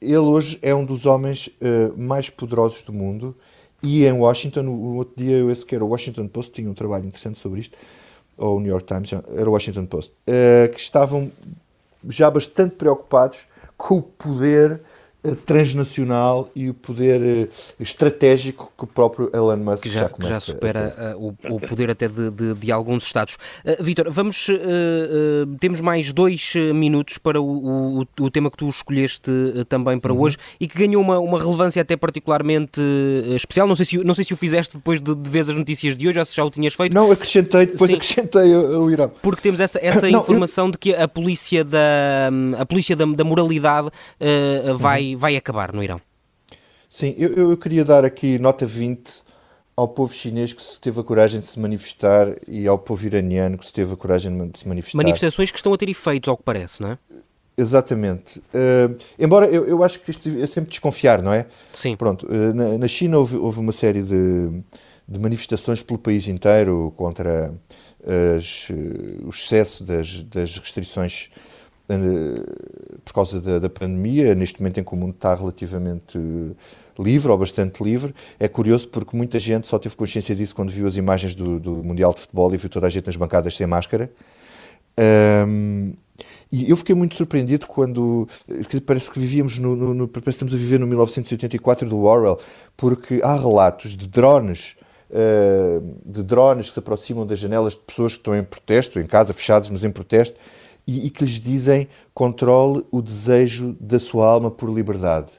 ele 0.00 0.18
hoje 0.18 0.58
é 0.60 0.74
um 0.74 0.84
dos 0.84 1.06
homens 1.06 1.46
uh, 1.46 1.96
mais 1.96 2.28
poderosos 2.28 2.82
do 2.82 2.92
mundo 2.92 3.36
e 3.84 4.06
em 4.06 4.12
Washington, 4.12 4.66
o 4.66 4.96
outro 4.96 5.14
dia 5.22 5.36
eu 5.36 5.50
esse 5.50 5.64
que 5.64 5.74
era 5.74 5.84
o 5.84 5.88
Washington 5.88 6.26
Post, 6.26 6.52
tinha 6.52 6.70
um 6.70 6.74
trabalho 6.74 7.06
interessante 7.06 7.38
sobre 7.38 7.60
isto, 7.60 7.76
ou 8.36 8.56
o 8.56 8.60
New 8.60 8.70
York 8.70 8.86
Times, 8.86 9.12
era 9.12 9.48
o 9.48 9.52
Washington 9.52 9.84
Post, 9.84 10.12
uh, 10.12 10.72
que 10.72 10.80
estavam 10.80 11.30
já 12.08 12.30
bastante 12.30 12.76
preocupados 12.76 13.46
com 13.76 13.98
o 13.98 14.02
poder 14.02 14.72
eh, 14.72 14.78
transnacional 15.32 16.50
e 16.54 16.68
o 16.68 16.74
poder 16.74 17.20
uh, 17.20 17.48
estratégico 17.80 18.70
que 18.76 18.84
o 18.84 18.86
próprio 18.86 19.30
Elon 19.32 19.56
Musk 19.56 19.84
que 19.84 19.90
já, 19.90 20.00
já, 20.00 20.08
que 20.10 20.28
já 20.28 20.40
supera 20.40 21.14
uh, 21.16 21.34
o, 21.48 21.56
o, 21.56 21.60
poder 21.60 21.90
até 21.90 22.06
de, 22.08 22.30
de, 22.30 22.54
de 22.54 22.72
alguns 22.72 23.04
Estados. 23.04 23.36
Uh, 23.64 23.82
Vítor, 23.82 24.10
vamos, 24.10 24.48
temos 25.60 25.80
mais 25.80 26.12
dois 26.12 26.54
minutos 26.74 27.18
para 27.18 27.40
o, 27.40 28.00
o, 28.00 28.06
o, 28.20 28.30
tema 28.30 28.50
que 28.50 28.56
tu 28.56 28.68
escolheste 28.68 29.30
também 29.68 29.98
para 29.98 30.12
uhum. 30.12 30.20
hoje 30.20 30.36
e 30.60 30.66
que 30.66 30.78
ganhou 30.78 31.02
uma, 31.02 31.18
uma 31.18 31.38
relevância 31.38 31.80
até 31.80 31.96
particularmente 31.96 32.80
especial. 33.34 33.66
Não 33.66 33.76
sei, 33.76 33.86
se, 33.86 33.98
não 33.98 34.14
sei 34.14 34.24
se 34.24 34.34
o 34.34 34.36
fizeste 34.36 34.76
depois 34.76 35.00
de, 35.00 35.14
de 35.14 35.30
ver 35.30 35.40
as 35.40 35.48
notícias 35.48 35.96
de 35.96 36.08
hoje 36.08 36.18
ou 36.18 36.24
se 36.24 36.34
já 36.34 36.44
o 36.44 36.50
tinhas 36.50 36.74
feito. 36.74 36.92
Não, 36.92 37.10
acrescentei, 37.10 37.66
depois 37.66 37.90
Sim. 37.90 37.96
acrescentei 37.96 38.54
o, 38.54 38.90
Irão. 38.90 39.10
Porque 39.22 39.42
temos 39.42 39.60
essa, 39.60 39.78
essa 39.82 40.08
não, 40.08 40.20
informação 40.20 40.66
eu... 40.66 40.72
de 40.72 40.78
que 40.78 40.94
a 40.94 41.08
polícia 41.08 41.64
da, 41.64 42.30
a 42.58 42.66
polícia 42.66 42.96
da, 42.96 43.04
da 43.04 43.24
moralidade 43.24 43.90
vai, 44.76 45.12
uhum 45.12 45.13
vai 45.16 45.36
acabar 45.36 45.72
no 45.72 45.82
Irão. 45.82 46.00
Sim, 46.88 47.14
eu, 47.18 47.50
eu 47.50 47.56
queria 47.56 47.84
dar 47.84 48.04
aqui 48.04 48.38
nota 48.38 48.64
20 48.64 49.24
ao 49.76 49.88
povo 49.88 50.14
chinês 50.14 50.52
que 50.52 50.62
se 50.62 50.80
teve 50.80 51.00
a 51.00 51.02
coragem 51.02 51.40
de 51.40 51.48
se 51.48 51.58
manifestar 51.58 52.28
e 52.46 52.66
ao 52.66 52.78
povo 52.78 53.04
iraniano 53.04 53.58
que 53.58 53.66
se 53.66 53.72
teve 53.72 53.92
a 53.92 53.96
coragem 53.96 54.50
de 54.50 54.58
se 54.58 54.68
manifestar. 54.68 54.96
Manifestações 54.96 55.50
que 55.50 55.56
estão 55.56 55.72
a 55.72 55.76
ter 55.76 55.88
efeitos, 55.88 56.28
ao 56.28 56.36
que 56.36 56.44
parece, 56.44 56.80
não 56.80 56.92
é? 56.92 56.98
Exatamente. 57.56 58.38
Uh, 58.38 58.96
embora 59.18 59.46
eu, 59.46 59.66
eu 59.66 59.82
acho 59.82 60.00
que 60.00 60.10
isto 60.10 60.28
é 60.28 60.46
sempre 60.46 60.70
desconfiar, 60.70 61.22
não 61.22 61.32
é? 61.32 61.46
Sim. 61.72 61.96
Pronto, 61.96 62.26
uh, 62.26 62.54
na, 62.54 62.78
na, 62.78 62.88
China 62.88 63.18
houve, 63.18 63.36
houve 63.36 63.60
uma 63.60 63.72
série 63.72 64.02
de, 64.02 64.62
de, 65.08 65.18
manifestações 65.20 65.82
pelo 65.82 65.98
país 65.98 66.26
inteiro 66.26 66.92
contra 66.96 67.54
as, 68.36 68.68
o 69.24 69.30
excesso 69.30 69.84
das, 69.84 70.22
das 70.24 70.58
restrições 70.58 71.30
eh, 71.32 71.53
por 73.04 73.12
causa 73.12 73.40
da, 73.40 73.58
da, 73.58 73.68
pandemia, 73.68 74.34
neste 74.34 74.60
momento 74.60 74.80
em 74.80 74.84
que 74.84 74.92
o 74.92 74.96
mundo 74.96 75.14
está 75.14 75.34
relativamente 75.34 76.18
livre 76.98 77.30
ou 77.30 77.38
bastante 77.38 77.82
livre. 77.82 78.14
É 78.38 78.48
curioso 78.48 78.88
porque 78.88 79.16
muita 79.16 79.38
gente 79.38 79.68
só 79.68 79.78
teve 79.78 79.96
consciência 79.96 80.34
disso 80.34 80.54
quando 80.54 80.70
viu 80.70 80.86
as 80.86 80.96
imagens 80.96 81.34
do, 81.34 81.58
do 81.58 81.82
Mundial 81.82 82.14
de 82.14 82.20
Futebol 82.20 82.54
e 82.54 82.56
viu 82.56 82.70
toda 82.70 82.86
a 82.86 82.90
gente 82.90 83.06
nas 83.06 83.16
bancadas 83.16 83.54
sem 83.54 83.66
máscara. 83.66 84.10
Um, 85.46 85.92
e 86.50 86.70
eu 86.70 86.76
fiquei 86.76 86.94
muito 86.94 87.16
surpreendido 87.16 87.66
quando 87.66 88.28
parece 88.86 89.10
que 89.10 89.18
vivíamos 89.18 89.58
no, 89.58 89.74
no, 89.74 89.92
no, 89.92 90.08
parece 90.08 90.24
que 90.24 90.30
estamos 90.30 90.54
a 90.54 90.56
viver 90.56 90.78
no 90.78 90.86
1984 90.86 91.88
do 91.88 92.04
Orwell, 92.04 92.38
porque 92.76 93.20
há 93.22 93.34
relatos 93.34 93.96
de 93.96 94.06
drones 94.06 94.76
uh, 95.10 95.96
de 96.04 96.22
drones 96.22 96.68
que 96.68 96.74
se 96.74 96.78
aproximam 96.78 97.26
das 97.26 97.38
janelas 97.38 97.74
de 97.74 97.80
pessoas 97.80 98.12
que 98.12 98.20
estão 98.20 98.36
em 98.36 98.44
protesto, 98.44 99.00
em 99.00 99.06
casa, 99.06 99.34
fechados, 99.34 99.70
mas 99.70 99.84
em 99.84 99.90
protesto, 99.90 100.38
e, 100.86 101.06
e 101.06 101.10
que 101.10 101.24
lhes 101.24 101.40
dizem 101.40 101.88
controle 102.12 102.84
o 102.90 103.00
desejo 103.00 103.76
da 103.80 103.98
sua 103.98 104.26
alma 104.26 104.50
por 104.50 104.70
liberdade. 104.70 105.30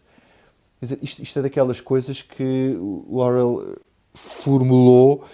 Dizer, 0.81 0.99
isto, 1.01 1.21
isto 1.23 1.39
é 1.39 1.41
daquelas 1.41 1.79
coisas 1.81 2.21
que 2.21 2.75
o 2.79 3.17
Orwell 3.17 3.77
formulou 4.13 5.25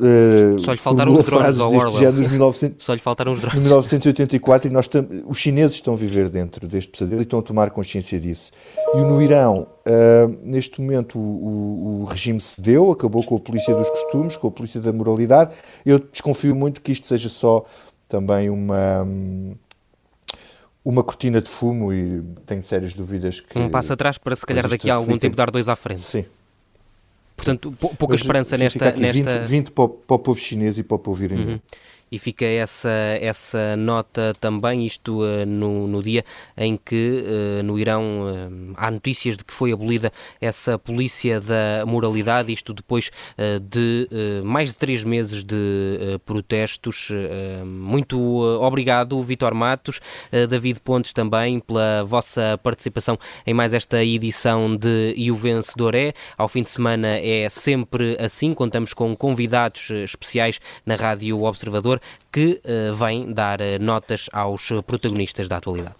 Uh, 0.00 0.60
Só 0.60 0.72
lhe 0.72 0.78
faltaram 0.78 1.12
os 1.12 1.26
drones 1.26 1.58
ao 1.58 1.72
Orwell. 1.72 2.12
1900, 2.12 2.84
Só 2.84 2.94
lhe 2.94 3.00
faltaram 3.00 3.32
os 3.32 3.40
drones. 3.40 3.60
1984 3.60 4.70
e 4.70 4.72
nós 4.72 4.88
os 5.26 5.38
chineses 5.38 5.74
estão 5.76 5.94
a 5.94 5.96
viver 5.96 6.28
dentro 6.28 6.68
deste 6.68 6.90
pesadelo 6.92 7.20
e 7.20 7.24
estão 7.24 7.38
a 7.38 7.42
tomar 7.42 7.70
consciência 7.70 8.20
disso. 8.20 8.52
E 8.94 8.98
no 8.98 9.20
Irão, 9.20 9.66
uh, 9.86 10.38
neste 10.42 10.80
momento, 10.80 11.18
o, 11.18 12.02
o, 12.02 12.04
regime 12.04 12.40
cedeu, 12.40 12.92
acabou 12.92 13.24
com 13.24 13.36
a 13.36 13.40
polícia 13.40 13.74
dos 13.74 13.88
costumes, 13.88 14.36
com 14.36 14.48
a 14.48 14.50
polícia 14.50 14.80
da 14.80 14.92
moralidade. 14.92 15.52
Eu 15.84 15.98
desconfio 15.98 16.54
muito 16.54 16.80
que 16.80 16.92
isto 16.92 17.06
seja 17.06 17.28
só 17.28 17.64
também 18.08 18.50
uma 18.50 19.06
uma 20.84 21.04
cortina 21.04 21.42
de 21.42 21.50
fumo 21.50 21.92
e 21.92 22.22
tenho 22.46 22.62
sérias 22.62 22.94
dúvidas 22.94 23.40
que... 23.40 23.58
Um 23.58 23.68
passo 23.68 23.92
atrás 23.92 24.16
para 24.16 24.34
se 24.34 24.46
calhar 24.46 24.66
daqui 24.66 24.90
a 24.90 24.94
algum 24.94 25.12
fica... 25.12 25.20
tempo 25.20 25.36
dar 25.36 25.50
dois 25.50 25.68
à 25.68 25.76
frente. 25.76 26.00
Sim. 26.00 26.24
Portanto, 27.36 27.70
pouca 27.72 28.14
Mas, 28.14 28.20
esperança 28.20 28.56
nesta... 28.56 28.92
nesta... 28.92 29.40
20, 29.40 29.46
20 29.46 29.72
para, 29.72 29.84
o, 29.84 29.88
para, 29.88 30.14
o, 30.16 30.18
povo 30.18 30.40
chinês 30.40 30.78
e 30.78 30.82
para 30.82 30.94
o 30.94 30.98
povo 30.98 31.22
iraniano. 31.22 31.52
Uhum 31.52 31.60
e 32.10 32.18
fica 32.18 32.44
essa, 32.44 32.90
essa 33.20 33.76
nota 33.76 34.32
também, 34.40 34.86
isto 34.86 35.22
uh, 35.22 35.46
no, 35.46 35.86
no 35.86 36.02
dia 36.02 36.24
em 36.56 36.76
que 36.76 37.24
uh, 37.24 37.62
no 37.62 37.78
Irão 37.78 38.22
uh, 38.22 38.74
há 38.76 38.90
notícias 38.90 39.36
de 39.36 39.44
que 39.44 39.52
foi 39.52 39.72
abolida 39.72 40.12
essa 40.40 40.78
polícia 40.78 41.40
da 41.40 41.84
moralidade, 41.86 42.52
isto 42.52 42.72
depois 42.72 43.10
de 43.62 44.08
mais 44.44 44.72
de 44.72 44.78
três 44.78 45.04
meses 45.04 45.42
de 45.44 46.18
protestos. 46.24 47.08
muito 47.64 48.18
obrigado, 48.60 49.22
Vitor 49.22 49.54
Matos, 49.54 50.00
David 50.48 50.80
Pontes 50.80 51.12
também, 51.12 51.60
pela 51.60 52.04
vossa 52.04 52.58
participação 52.62 53.18
em 53.46 53.54
mais 53.54 53.74
esta 53.74 54.04
edição 54.04 54.76
de 54.76 55.14
E 55.16 55.30
o 55.30 55.36
Vencedor 55.36 55.94
é. 55.94 56.12
Ao 56.36 56.48
fim 56.48 56.62
de 56.62 56.70
semana 56.70 57.18
é 57.18 57.48
sempre 57.48 58.16
assim, 58.18 58.52
contamos 58.52 58.92
com 58.92 59.16
convidados 59.16 59.90
especiais 59.90 60.60
na 60.84 60.94
Rádio 60.94 61.42
Observador 61.42 61.97
que 62.32 62.60
uh, 62.64 62.94
vem 62.94 63.32
dar 63.32 63.60
uh, 63.60 63.78
notas 63.80 64.28
aos 64.32 64.70
protagonistas 64.86 65.48
da 65.48 65.56
atualidade. 65.56 65.96